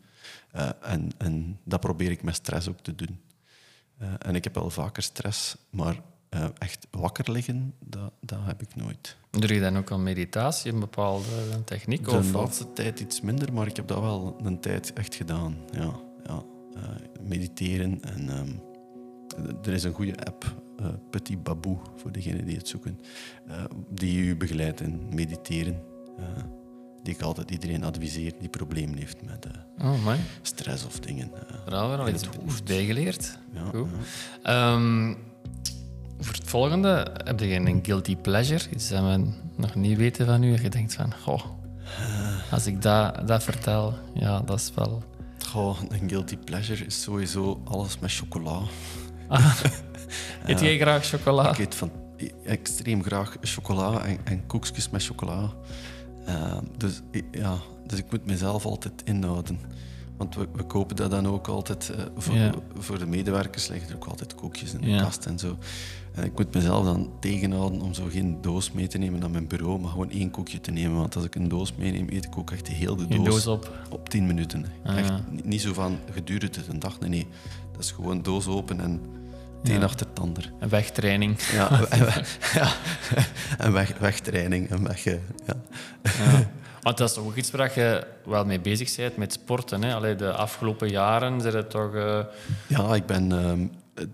Eh, 0.50 0.70
en, 0.80 1.10
en 1.18 1.58
dat 1.64 1.80
probeer 1.80 2.10
ik 2.10 2.22
met 2.22 2.34
stress 2.34 2.68
ook 2.68 2.80
te 2.80 2.94
doen. 2.94 3.20
En 4.18 4.34
ik 4.34 4.44
heb 4.44 4.54
wel 4.54 4.70
vaker 4.70 5.02
stress, 5.02 5.56
maar 5.70 5.96
eh, 6.32 6.44
echt 6.58 6.86
wakker 6.90 7.30
liggen, 7.32 7.74
dat, 7.84 8.12
dat 8.20 8.38
heb 8.42 8.62
ik 8.62 8.74
nooit. 8.76 9.16
Doe 9.30 9.54
je 9.54 9.60
dan 9.60 9.76
ook 9.78 9.90
aan 9.92 10.02
meditatie, 10.02 10.72
een 10.72 10.80
bepaalde 10.80 11.24
techniek? 11.64 12.04
De 12.04 12.10
Of, 12.10 12.32
laatste 12.32 12.72
tijd 12.72 13.00
iets 13.00 13.20
minder, 13.20 13.52
maar 13.52 13.66
ik 13.66 13.76
heb 13.76 13.86
dat 13.86 14.00
wel 14.00 14.36
een 14.42 14.60
tijd 14.60 14.92
echt 14.92 15.14
gedaan. 15.14 15.56
Ja, 15.72 15.94
ja. 16.26 16.42
Eh, 16.74 16.82
mediteren 17.28 18.02
en 18.02 18.28
ehm, 18.28 18.48
er 19.62 19.72
is 19.72 19.84
een 19.84 19.92
goede 19.92 20.24
app, 20.24 20.54
eh, 20.78 20.86
Petit 21.10 21.42
Baboe, 21.42 21.78
voor 21.96 22.12
degenen 22.12 22.44
die 22.44 22.56
het 22.56 22.68
zoeken, 22.68 22.98
die 23.90 24.18
u 24.24 24.36
begeleidt 24.36 24.80
in 24.80 25.08
mediteren. 25.14 25.82
die 27.02 27.14
ik 27.14 27.22
altijd 27.22 27.50
iedereen 27.50 27.84
adviseer 27.84 28.32
die 28.38 28.48
problemen 28.48 28.98
heeft 28.98 29.22
met 29.24 29.46
Oh, 29.82 30.12
stress 30.42 30.84
of 30.86 31.00
dingen. 31.00 31.30
eh. 31.34 31.40
Daar 31.66 31.78
hebben 31.80 31.90
we 31.90 31.96
al 32.02 32.06
In 32.06 32.14
iets 32.14 32.26
het 32.26 32.38
iets 32.46 32.62
bijgeleerd. 32.62 33.38
Ja. 33.52 33.70
Ehm, 34.42 35.14
voor 36.24 36.34
het 36.34 36.48
volgende, 36.50 37.06
heb 37.24 37.40
je 37.40 37.54
een 37.54 37.78
guilty 37.82 38.16
pleasure? 38.16 38.64
Iets 38.70 38.88
dat 38.88 39.00
we 39.02 39.26
nog 39.56 39.74
niet 39.74 39.96
weten 39.98 40.26
van 40.26 40.42
u. 40.42 40.54
En 40.54 40.62
je 40.62 40.68
denkt 40.70 40.94
van, 40.94 41.12
goh, 41.22 41.42
als 42.50 42.66
ik 42.66 42.82
dat, 42.82 43.28
dat 43.28 43.42
vertel, 43.42 43.94
ja, 44.14 44.40
dat 44.40 44.58
is 44.58 44.70
wel... 44.74 45.02
Goh, 45.46 45.78
een 45.88 46.08
guilty 46.08 46.36
pleasure 46.36 46.84
is 46.84 47.02
sowieso 47.02 47.60
alles 47.64 47.98
met 47.98 48.12
chocola. 48.12 48.58
Eet 50.46 50.60
jij 50.60 50.78
graag 50.78 51.04
chocola? 51.06 51.50
Ik 51.50 51.58
eet 51.58 51.74
van, 51.74 51.90
extreem 52.44 53.02
graag 53.02 53.36
chocola 53.40 54.04
en, 54.04 54.18
en 54.24 54.46
koekjes 54.46 54.90
met 54.90 55.04
chocola. 55.04 55.52
Eh, 56.26 56.56
dus, 56.76 57.00
i- 57.14 57.28
ja, 57.32 57.56
dus 57.86 57.98
ik 57.98 58.10
moet 58.10 58.26
mezelf 58.26 58.64
altijd 58.64 58.92
inhouden. 59.04 59.58
Want 60.16 60.34
we, 60.34 60.48
we 60.52 60.62
kopen 60.62 60.96
dat 60.96 61.10
dan 61.10 61.26
ook 61.28 61.48
altijd. 61.48 61.90
eh, 61.90 62.04
voor, 62.16 62.34
Ja. 62.34 62.52
voor 62.78 62.98
de 62.98 63.06
medewerkers 63.06 63.68
liggen 63.68 63.88
er 63.88 63.94
ook 63.94 64.04
altijd 64.04 64.34
koekjes 64.34 64.72
in 64.74 64.80
de 64.80 64.90
Ja. 64.90 65.02
kast 65.02 65.26
en 65.26 65.38
zo. 65.38 65.58
En 66.14 66.24
ik 66.24 66.36
moet 66.38 66.54
mezelf 66.54 66.84
dan 66.84 67.10
tegenhouden 67.20 67.80
om 67.80 67.94
zo 67.94 68.04
geen 68.10 68.38
doos 68.40 68.72
mee 68.72 68.86
te 68.86 68.98
nemen 68.98 69.20
naar 69.20 69.30
mijn 69.30 69.46
bureau, 69.46 69.80
maar 69.80 69.90
gewoon 69.90 70.10
één 70.10 70.30
koekje 70.30 70.60
te 70.60 70.70
nemen. 70.70 70.96
Want 70.96 71.16
als 71.16 71.24
ik 71.24 71.34
een 71.34 71.48
doos 71.48 71.74
meeneem, 71.74 72.06
eet 72.10 72.24
ik 72.24 72.38
ook 72.38 72.50
echt 72.50 72.66
de 72.66 72.72
hele 72.72 73.06
doos, 73.06 73.24
doos 73.24 73.46
op. 73.46 73.70
op 73.90 74.08
tien 74.08 74.26
minuten. 74.26 74.64
hè. 74.82 74.90
Ah, 74.92 74.98
echt, 74.98 75.08
ja. 75.08 75.24
niet- 75.42 75.60
zo 75.60 75.72
van 75.72 75.98
gedurende 76.10 76.58
een 76.68 76.78
dag, 76.78 77.00
nee, 77.00 77.08
nee. 77.10 77.26
Dat 77.72 77.80
is 77.84 77.90
gewoon 77.90 78.22
doos 78.22 78.46
open 78.46 78.80
en 78.80 79.00
het 79.62 79.70
een 79.70 79.82
achter 79.82 80.06
het 80.06 80.20
ander. 80.20 80.52
Een 80.60 80.68
wegtraining. 80.68 81.40
Ja, 81.52 81.84
en, 81.90 81.98
weg- 82.14 82.38
ja, 82.54 82.72
en 83.58 83.72
weg, 83.72 83.98
wegtraining 83.98 84.68
en 84.70 84.82
weg... 84.82 85.06
eh, 85.06 85.14
Ja. 85.46 85.56
Want 86.82 86.96
dat 86.98 87.08
is 87.08 87.14
toch 87.14 87.24
ook 87.24 87.36
iets 87.36 87.50
waar 87.50 87.78
je 87.78 88.06
wel 88.24 88.44
mee 88.44 88.60
bezig 88.60 88.96
bent 88.96 89.16
met 89.16 89.32
sporten. 89.32 89.82
Hè? 89.82 90.16
De 90.16 90.32
afgelopen 90.32 90.88
jaren 90.90 91.40
zijn 91.40 91.54
het 91.56 91.70
toch... 91.70 91.94
eh, 91.94 92.24
Ja, 92.68 92.94
ik 92.94 93.06
ben 93.06 93.32
ehm, 93.32 93.66
eh, 93.94 94.04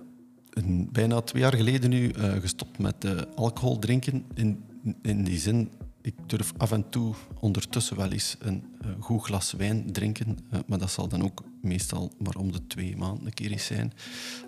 een- 0.50 0.88
bijna 0.92 1.20
twee 1.20 1.42
jaar 1.42 1.54
geleden 1.54 1.90
nu 1.90 2.08
eh, 2.10 2.32
gestopt 2.32 2.78
met 2.78 3.04
eh, 3.04 3.12
alcohol 3.34 3.78
drinken. 3.78 4.24
In, 4.34 4.64
in 5.02 5.24
die 5.24 5.38
zin, 5.38 5.70
ik 6.02 6.14
durf 6.26 6.52
af 6.56 6.72
en 6.72 6.88
toe 6.90 7.14
ondertussen 7.40 7.96
wel 7.96 8.10
eens 8.10 8.36
een 8.38 8.64
goed 9.00 9.22
glas 9.24 9.52
wijn 9.52 9.92
drinken. 9.92 10.38
maar 10.66 10.78
dat 10.78 10.90
zal 10.90 11.08
dan 11.08 11.22
ook 11.24 11.42
meestal 11.62 12.12
maar 12.18 12.34
om 12.36 12.52
de 12.52 12.66
twee 12.66 12.96
maanden 12.96 13.26
een 13.26 13.34
keer 13.34 13.50
eens 13.50 13.66
zijn. 13.66 13.92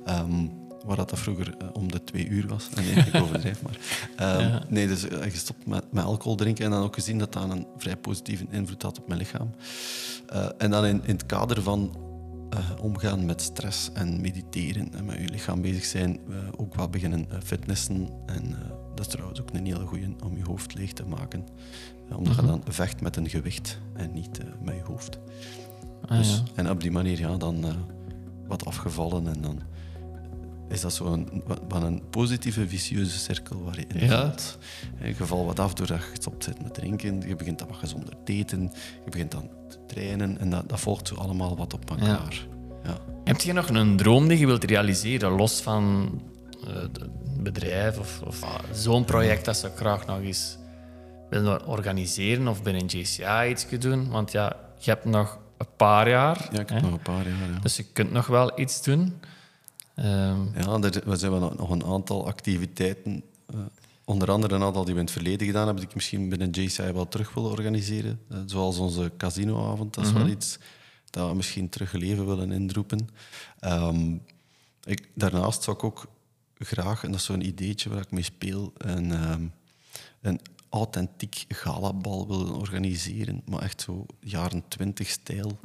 Ehm, 0.04 0.46
waar 0.87 0.97
dat, 0.97 1.12
vroeger 1.19 1.55
eh, 1.59 1.69
om 1.73 1.90
de 1.93 2.05
twee 2.05 2.29
uur 2.29 2.47
was. 2.49 2.69
En 2.75 2.85
nee, 2.85 2.95
ik 3.05 3.14
overdrijf 3.23 3.62
maar. 3.62 3.79
Ehm, 4.16 4.59
Nee, 4.69 4.87
dus 4.87 5.09
eh, 5.09 5.31
gestopt 5.31 5.66
met, 5.66 5.85
met 5.93 6.05
alcohol 6.05 6.35
drinken 6.37 6.64
en 6.64 6.71
dan 6.71 6.83
ook 6.83 6.95
gezien 6.95 7.19
dat 7.19 7.33
dat 7.33 7.51
een 7.51 7.66
vrij 7.77 7.97
positieve 7.97 8.47
invloed 8.51 8.83
had 8.83 8.99
op 8.99 9.07
mijn 9.09 9.19
lichaam. 9.19 9.51
Eh, 10.29 10.47
en 10.59 10.71
dan 10.71 10.87
in, 10.87 11.01
in 11.05 11.12
het 11.12 11.27
kader 11.27 11.62
van 11.62 11.97
eh, 12.51 12.59
omgaan 12.81 13.27
met 13.27 13.43
stress 13.43 13.90
en 13.93 14.21
mediteren 14.21 14.95
en 14.95 15.05
met 15.05 15.19
je 15.21 15.29
lichaam 15.29 15.61
bezig 15.62 15.85
zijn, 15.85 16.19
eh, 16.31 16.37
ook 16.57 16.75
wel 16.75 16.88
beginnen 16.88 17.27
eh, 17.31 17.38
fitnessen. 17.45 18.09
En 18.27 18.45
eh, 18.45 18.69
dat 18.95 19.07
is 19.07 19.12
trouwens 19.12 19.40
ook 19.40 19.51
een 19.53 19.66
hele 19.66 19.87
goeie 19.87 20.14
om 20.25 20.37
je 20.37 20.45
hoofd 20.45 20.75
leeg 20.75 20.93
te 20.93 21.05
maken. 21.05 21.45
Eh, 22.11 22.16
omdat 22.19 22.35
je 22.37 22.43
dan 22.47 22.62
vecht 22.69 23.01
met 23.01 23.16
een 23.16 23.29
gewicht 23.29 23.79
en 23.95 24.12
niet 24.12 24.38
eh, 24.38 24.47
met 24.62 24.75
je 24.75 24.83
hoofd. 24.83 25.19
ah, 26.07 26.19
Dus, 26.19 26.31
ja. 26.37 26.43
En 26.55 26.71
op 26.71 26.81
die 26.81 26.90
manier 26.90 27.19
ja, 27.19 27.37
dan 27.37 27.64
eh, 27.64 27.75
wat 28.47 28.64
afgevallen 28.66 29.27
en 29.27 29.40
dan 29.40 29.61
is 30.70 30.80
dat 30.80 30.92
zo'n 30.92 31.42
wat 31.68 31.83
een 31.83 32.02
positieve, 32.11 32.68
vicieuze 32.68 33.18
cirkel 33.18 33.62
waar 33.62 33.78
je 33.78 33.85
in 33.94 34.06
Ja. 34.06 34.20
valt. 34.20 34.59
Eh, 35.00 35.18
Je 35.18 35.24
valt 35.26 35.46
wat 35.46 35.59
af 35.61 35.74
doordat 35.74 35.96
je 35.98 36.02
gestopt 36.04 36.46
bent 36.46 36.62
met 36.62 36.74
drinken, 36.74 37.20
je 37.28 37.37
begint 37.37 37.59
dan 37.59 37.68
wat 37.68 37.76
gezonder 37.76 38.14
te 38.24 38.33
eten, 38.33 38.62
je 39.04 39.11
begint 39.11 39.30
dan 39.30 39.48
te 39.68 39.78
trainen 39.87 40.38
en 40.38 40.50
dat, 40.50 40.68
dat 40.68 40.80
volgt 40.80 41.09
zo 41.09 41.14
allemaal 41.14 41.56
wat 41.56 41.74
op 41.74 41.90
elkaar. 41.90 42.46
Ja. 42.85 42.98
Heb 43.24 43.40
je 43.40 43.52
nog 43.52 43.68
een 43.68 43.96
droom 43.96 44.28
die 44.28 44.38
je 44.38 44.46
wilt 44.46 44.64
realiseren, 44.64 45.30
los 45.30 45.61
van 45.61 46.11
eh, 46.66 46.74
het 46.74 46.98
bedrijf 47.42 47.98
of, 47.98 48.20
of 48.26 48.42
ah, 48.42 48.54
zo'n 48.72 49.04
project 49.04 49.44
dat 49.44 49.56
ze 49.56 49.70
graag 49.76 50.06
nog 50.06 50.20
eens 50.20 50.59
willen 51.30 51.66
organiseren 51.66 52.48
of 52.48 52.62
binnen 52.62 52.87
JCI 52.87 53.48
iets 53.48 53.66
doen? 53.78 54.09
Want 54.11 54.33
ja, 54.33 54.56
je 54.78 54.90
hebt 54.90 55.04
nog 55.04 55.38
een 55.59 55.66
paar 55.76 56.09
jaar, 56.09 56.48
Ja, 56.52 56.61
ik 56.61 56.68
heb 56.68 56.78
hè? 56.78 56.80
nog 56.80 56.92
een 56.92 57.02
paar 57.02 57.28
jaar. 57.28 57.50
Ja. 57.52 57.59
dus 57.62 57.76
je 57.76 57.85
kunt 57.92 58.12
nog 58.12 58.26
wel 58.26 58.61
iets 58.61 58.83
doen. 58.83 59.20
Ehm, 60.01 60.41
Ja, 60.55 60.79
er, 60.89 61.03
we 61.05 61.17
zijn 61.17 61.31
wel 61.31 61.55
nog 61.57 61.71
een 61.71 61.85
aantal 61.85 62.27
activiteiten. 62.27 63.23
eh, 63.47 63.59
onder 64.05 64.31
andere 64.31 64.55
een 64.55 64.63
aantal 64.63 64.85
die 64.85 64.95
we 64.95 64.99
in 65.01 65.05
het 65.07 65.15
verleden 65.15 65.47
gedaan 65.47 65.65
hebben, 65.65 65.81
die 65.81 65.89
ik 65.89 65.95
misschien 65.95 66.29
binnen 66.29 66.51
JCI 66.51 66.93
wel 66.93 67.09
terug 67.09 67.35
wil 67.35 67.45
organiseren. 67.45 68.21
Eh, 68.29 68.39
zoals 68.47 68.79
onze 68.79 69.13
casinoavond. 69.17 69.95
Dat 69.95 70.05
is 70.07 70.13
wel 70.13 70.29
iets 70.29 70.59
dat 71.11 71.29
we 71.29 71.35
misschien 71.35 71.69
terug 71.69 71.93
leven 71.93 72.27
willen 72.27 72.53
inroepen. 72.53 73.09
Ehm, 73.61 74.17
ik, 74.85 75.09
daarnaast 75.15 75.63
zou 75.63 75.77
ik 75.77 75.85
ook 75.85 76.07
graag, 76.59 77.05
en 77.05 77.11
dat 77.11 77.21
is 77.21 77.27
zo'n 77.27 77.47
ideetje 77.47 77.89
waar 77.91 78.01
ik 78.01 78.11
mee 78.11 78.23
speel, 78.23 78.73
een, 78.77 79.13
ehm, 79.13 79.47
een 80.21 80.41
authentiek 80.69 81.45
galabal 81.49 82.29
willen 82.29 82.55
organiseren, 82.55 83.43
maar 83.45 83.63
echt 83.63 83.81
zo 83.81 84.07
jaren 84.21 84.63
twintig 84.69 85.09
stijl. 85.09 85.59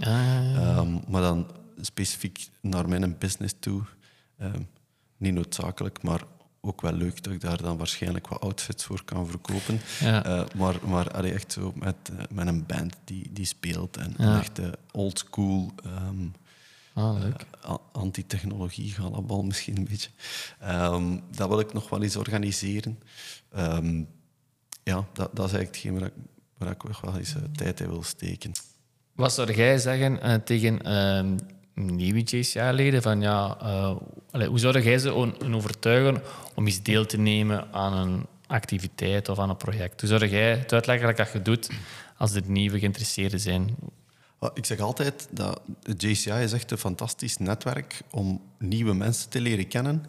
Ehm, 0.55 0.97
maar 1.07 1.21
dan 1.21 1.47
specifiek 1.81 2.47
naar 2.61 2.89
mijn 2.89 3.17
business 3.17 3.55
toe. 3.59 3.81
Ehm, 4.37 4.61
niet 5.17 5.33
noodzakelijk, 5.33 6.03
maar 6.03 6.21
ook 6.61 6.81
wel 6.81 6.93
leuk 6.93 7.23
dat 7.23 7.33
ik 7.33 7.41
daar 7.41 7.61
dan 7.61 7.77
waarschijnlijk 7.77 8.27
wat 8.27 8.41
outfits 8.41 8.83
voor 8.83 9.03
kan 9.03 9.27
verkopen. 9.27 9.79
Ja. 9.99 10.25
Eh, 10.25 10.43
maar 10.55 10.75
maar 10.87 11.11
allee, 11.11 11.31
echt 11.33 11.51
zo 11.51 11.71
met, 11.75 11.95
eh, 12.17 12.23
met 12.29 12.47
een 12.47 12.65
band 12.65 12.95
die, 13.03 13.29
die 13.33 13.45
speelt 13.45 13.97
en 13.97 14.13
Ja. 14.17 14.25
een 14.33 14.39
echte 14.39 14.77
old 14.91 15.19
school 15.19 15.71
ehm, 15.83 16.27
Ah, 16.93 17.23
eh, 17.61 17.75
anti-technologie 17.91 18.91
galabal 18.91 19.43
misschien 19.43 19.77
een 19.77 19.83
beetje. 19.89 20.09
Ehm, 20.59 21.17
dat 21.35 21.47
wil 21.49 21.59
ik 21.59 21.73
nog 21.73 21.89
wel 21.89 22.03
eens 22.03 22.15
organiseren. 22.15 22.99
Ja, 24.83 25.05
dat, 25.13 25.35
dat 25.35 25.45
is 25.45 25.53
eigenlijk 25.53 25.65
hetgeen 25.65 25.93
waar 25.99 26.07
ik, 26.07 26.13
waar 26.57 26.71
ik 26.71 26.83
nog 26.83 27.01
wel 27.01 27.17
eens 27.17 27.35
tijd 27.55 27.79
in 27.79 27.87
wil 27.89 28.03
steken. 28.03 28.51
Wat 29.15 29.33
zou 29.33 29.53
jij 29.53 29.77
zeggen 29.77 30.43
tegen 30.43 30.79
nieuwe 31.73 32.19
JCA-leden? 32.19 33.01
Van 33.01 33.21
ja, 33.21 33.57
hoe 34.43 34.59
zou 34.59 34.81
jij 34.81 34.97
ze 34.97 35.13
on 35.13 35.55
overtuigen 35.55 36.21
om 36.55 36.65
eens 36.65 36.83
deel 36.83 37.05
te 37.05 37.17
nemen 37.17 37.73
aan 37.73 37.93
een 37.93 38.25
activiteit 38.47 39.29
of 39.29 39.39
aan 39.39 39.49
een 39.49 39.57
project? 39.57 40.01
Hoe 40.01 40.09
zou 40.09 40.27
jij 40.27 40.57
het 40.57 40.73
uitleggen 40.73 41.15
dat 41.15 41.31
je 41.31 41.41
doet 41.41 41.69
als 42.17 42.33
er 42.33 42.41
nieuwe 42.45 42.79
geïnteresseerden 42.79 43.39
zijn? 43.39 43.75
Ik 44.53 44.65
zeg 44.65 44.79
altijd 44.79 45.27
dat 45.31 45.61
JCI 45.97 46.31
is 46.31 46.53
echt 46.53 46.71
een 46.71 46.77
fantastisch 46.77 47.37
netwerk 47.37 48.01
om 48.11 48.41
nieuwe 48.59 48.93
mensen 48.93 49.29
te 49.29 49.41
leren 49.41 49.67
kennen, 49.67 50.05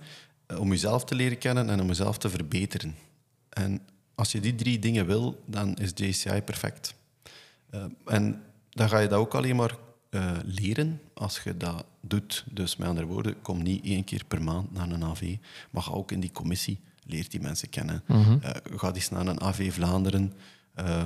eh, 0.47 0.61
om 0.61 0.71
jezelf 0.71 1.05
te 1.05 1.15
leren 1.15 1.39
kennen 1.39 1.71
en 1.71 1.81
om 1.81 1.87
jezelf 1.87 2.19
te 2.19 2.29
verbeteren. 2.29 2.95
En 3.49 3.81
als 4.15 4.33
je 4.33 4.41
die 4.41 4.55
drie 4.55 4.79
dingen 4.79 5.07
wil, 5.07 5.43
dan 5.47 5.75
is 5.75 5.91
JCI 5.95 6.43
perfect. 6.43 6.95
Eh, 7.71 7.85
en 8.05 8.43
dan 8.71 8.89
ga 8.89 8.99
je 8.99 9.09
dat 9.09 9.19
ook 9.19 9.35
alleen 9.35 9.57
maar 9.57 9.77
eh, 10.11 10.31
leren 10.45 11.01
als 11.15 11.41
je 11.45 11.57
dat 11.57 11.85
doet. 12.09 12.45
Dus 12.51 12.77
met 12.77 12.89
andere 12.89 13.07
woorden, 13.07 13.43
kom 13.43 13.63
niet 13.63 13.85
één 13.85 14.05
keer 14.05 14.25
per 14.29 14.43
maand 14.43 14.73
naar 14.73 14.91
een 14.91 15.05
AV, 15.05 15.37
maar 15.71 15.83
ga 15.83 15.91
ook 15.93 16.13
in 16.13 16.21
die 16.21 16.33
commissie, 16.33 16.81
leer 17.05 17.29
die 17.29 17.41
mensen 17.41 17.69
kennen. 17.69 18.03
Eh, 18.41 18.51
ga 18.77 18.93
eens 18.95 19.09
naar 19.09 19.27
een 19.27 19.41
AV 19.43 19.73
Vlaanderen. 19.73 20.33
eh, 20.75 21.05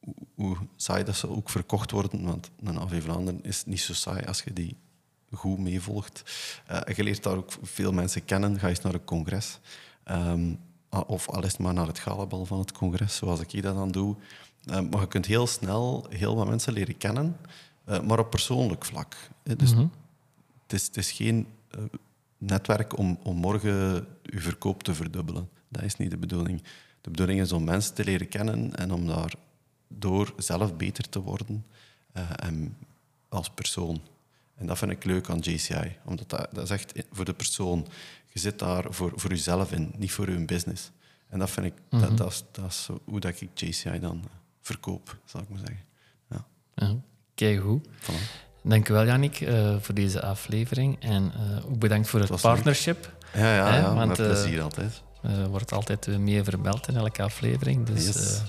hoe- 0.00 0.14
hoe 0.34 0.56
saai 0.76 1.04
dat 1.04 1.16
ze 1.16 1.28
ook 1.28 1.50
verkocht 1.50 1.90
worden, 1.90 2.24
want 2.24 2.50
een 2.64 2.78
AV 2.78 3.02
Vlaanderen 3.02 3.44
is 3.44 3.64
niet 3.64 3.80
zo 3.80 3.92
saai 3.94 4.24
als 4.26 4.42
je 4.42 4.52
die 4.52 4.76
goed 5.32 5.58
meevolgt. 5.58 6.22
Eh, 6.66 6.96
je 6.96 7.02
leert 7.04 7.22
daar 7.22 7.36
ook 7.36 7.50
veel 7.62 7.92
mensen 7.92 8.24
kennen. 8.24 8.58
Ga 8.58 8.68
eens 8.68 8.80
naar 8.80 8.94
een 8.94 9.04
congres. 9.04 9.58
Ehm, 10.04 10.54
ah, 10.88 11.08
of 11.10 11.28
al 11.28 11.42
is 11.44 11.52
het 11.52 11.60
maar 11.60 11.74
naar 11.74 11.86
het 11.86 11.98
galabal 11.98 12.46
van 12.46 12.58
het 12.58 12.72
congres, 12.72 13.16
zoals 13.16 13.40
ik 13.40 13.62
dat 13.62 13.74
dan 13.74 13.90
doe. 13.90 14.16
Maar 14.90 15.00
je 15.00 15.08
kunt 15.08 15.26
heel 15.26 15.46
snel 15.46 16.06
heel 16.08 16.36
wat 16.36 16.48
mensen 16.48 16.72
leren 16.72 16.96
kennen, 16.96 17.36
maar 18.04 18.18
op 18.18 18.30
persoonlijk 18.30 18.84
vlak. 18.84 19.16
Dus 19.56 19.72
het, 20.70 20.80
is, 20.80 20.86
het 20.86 20.96
is 20.96 21.12
geen 21.12 21.46
eh, 21.70 21.80
netwerk 22.38 22.98
om, 22.98 23.18
om 23.22 23.36
morgen 23.36 24.06
je 24.22 24.40
verkoop 24.40 24.82
te 24.82 24.94
verdubbelen. 24.94 25.48
Dat 25.68 25.82
is 25.82 25.96
niet 25.96 26.10
de 26.10 26.16
bedoeling. 26.16 26.62
De 27.00 27.10
bedoeling 27.10 27.40
is 27.40 27.52
om 27.52 27.64
mensen 27.64 27.94
te 27.94 28.04
leren 28.04 28.28
kennen 28.28 28.74
en 28.76 28.92
om 28.92 29.06
daardoor 29.06 30.34
zelf 30.36 30.76
beter 30.76 31.08
te 31.08 31.20
worden 31.20 31.66
eh, 32.12 32.30
en 32.36 32.76
als 33.28 33.50
persoon. 33.50 34.00
En 34.54 34.66
dat 34.66 34.78
vind 34.78 34.90
ik 34.90 35.04
leuk 35.04 35.28
aan 35.28 35.38
JCI, 35.38 35.96
omdat 36.04 36.30
dat, 36.30 36.48
dat 36.52 36.64
is 36.64 36.70
echt 36.70 36.92
voor 37.12 37.24
de 37.24 37.34
persoon. 37.34 37.86
Je 38.32 38.38
zit 38.38 38.58
daar 38.58 38.84
voor, 38.88 39.12
voor 39.14 39.30
jezelf 39.30 39.72
in, 39.72 39.92
niet 39.96 40.12
voor 40.12 40.30
je 40.30 40.44
business. 40.44 40.90
En 41.28 41.38
dat 41.38 41.50
vind 41.50 41.66
ik, 41.66 41.74
dat, 41.88 42.16
dat, 42.16 42.30
is, 42.30 42.44
dat 42.52 42.70
is 42.70 42.88
hoe 43.04 43.20
dat 43.20 43.40
ik 43.40 43.58
JCI 43.58 43.98
dan 43.98 44.20
eh, 44.24 44.30
verkoop, 44.60 45.18
zal 45.24 45.40
ik 45.40 45.48
maar 45.48 45.58
zeggen. 45.58 45.84
Ja, 46.30 46.46
Ja, 46.74 46.96
kijk 47.34 47.60
voilà. 48.00 48.48
Dankjewel 48.62 49.04
Janik 49.04 49.40
uh, 49.40 49.68
eh, 49.68 49.76
voor 49.80 49.94
deze 49.94 50.22
aflevering 50.22 50.96
en 51.00 51.32
eh, 51.34 51.70
ook 51.70 51.78
bedankt 51.78 52.08
voor 52.08 52.20
het 52.20 52.40
partnership. 52.40 53.12
Ja, 53.34 53.54
ja, 53.54 53.74
ja 53.74 53.94
want, 53.94 54.08
met 54.08 54.16
plezier 54.16 54.62
altijd. 54.62 55.02
Er 55.22 55.48
wordt 55.48 55.72
altijd 55.72 56.18
meer 56.18 56.44
verbeld 56.44 56.88
in 56.88 56.96
elke 56.96 57.22
aflevering, 57.22 57.86
dus 57.86 58.40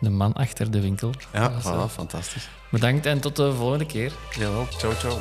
de 0.00 0.10
man 0.10 0.32
achter 0.32 0.70
de 0.70 0.80
winkel. 0.80 1.12
Ja, 1.32 1.48
dus, 1.48 1.92
fantastisch. 1.92 2.48
Bedankt 2.70 3.06
en 3.06 3.20
tot 3.20 3.36
de 3.36 3.52
volgende 3.52 3.86
keer. 3.86 4.12
Jawel, 4.38 4.66
ciao, 4.70 4.92
ciao. 4.94 5.18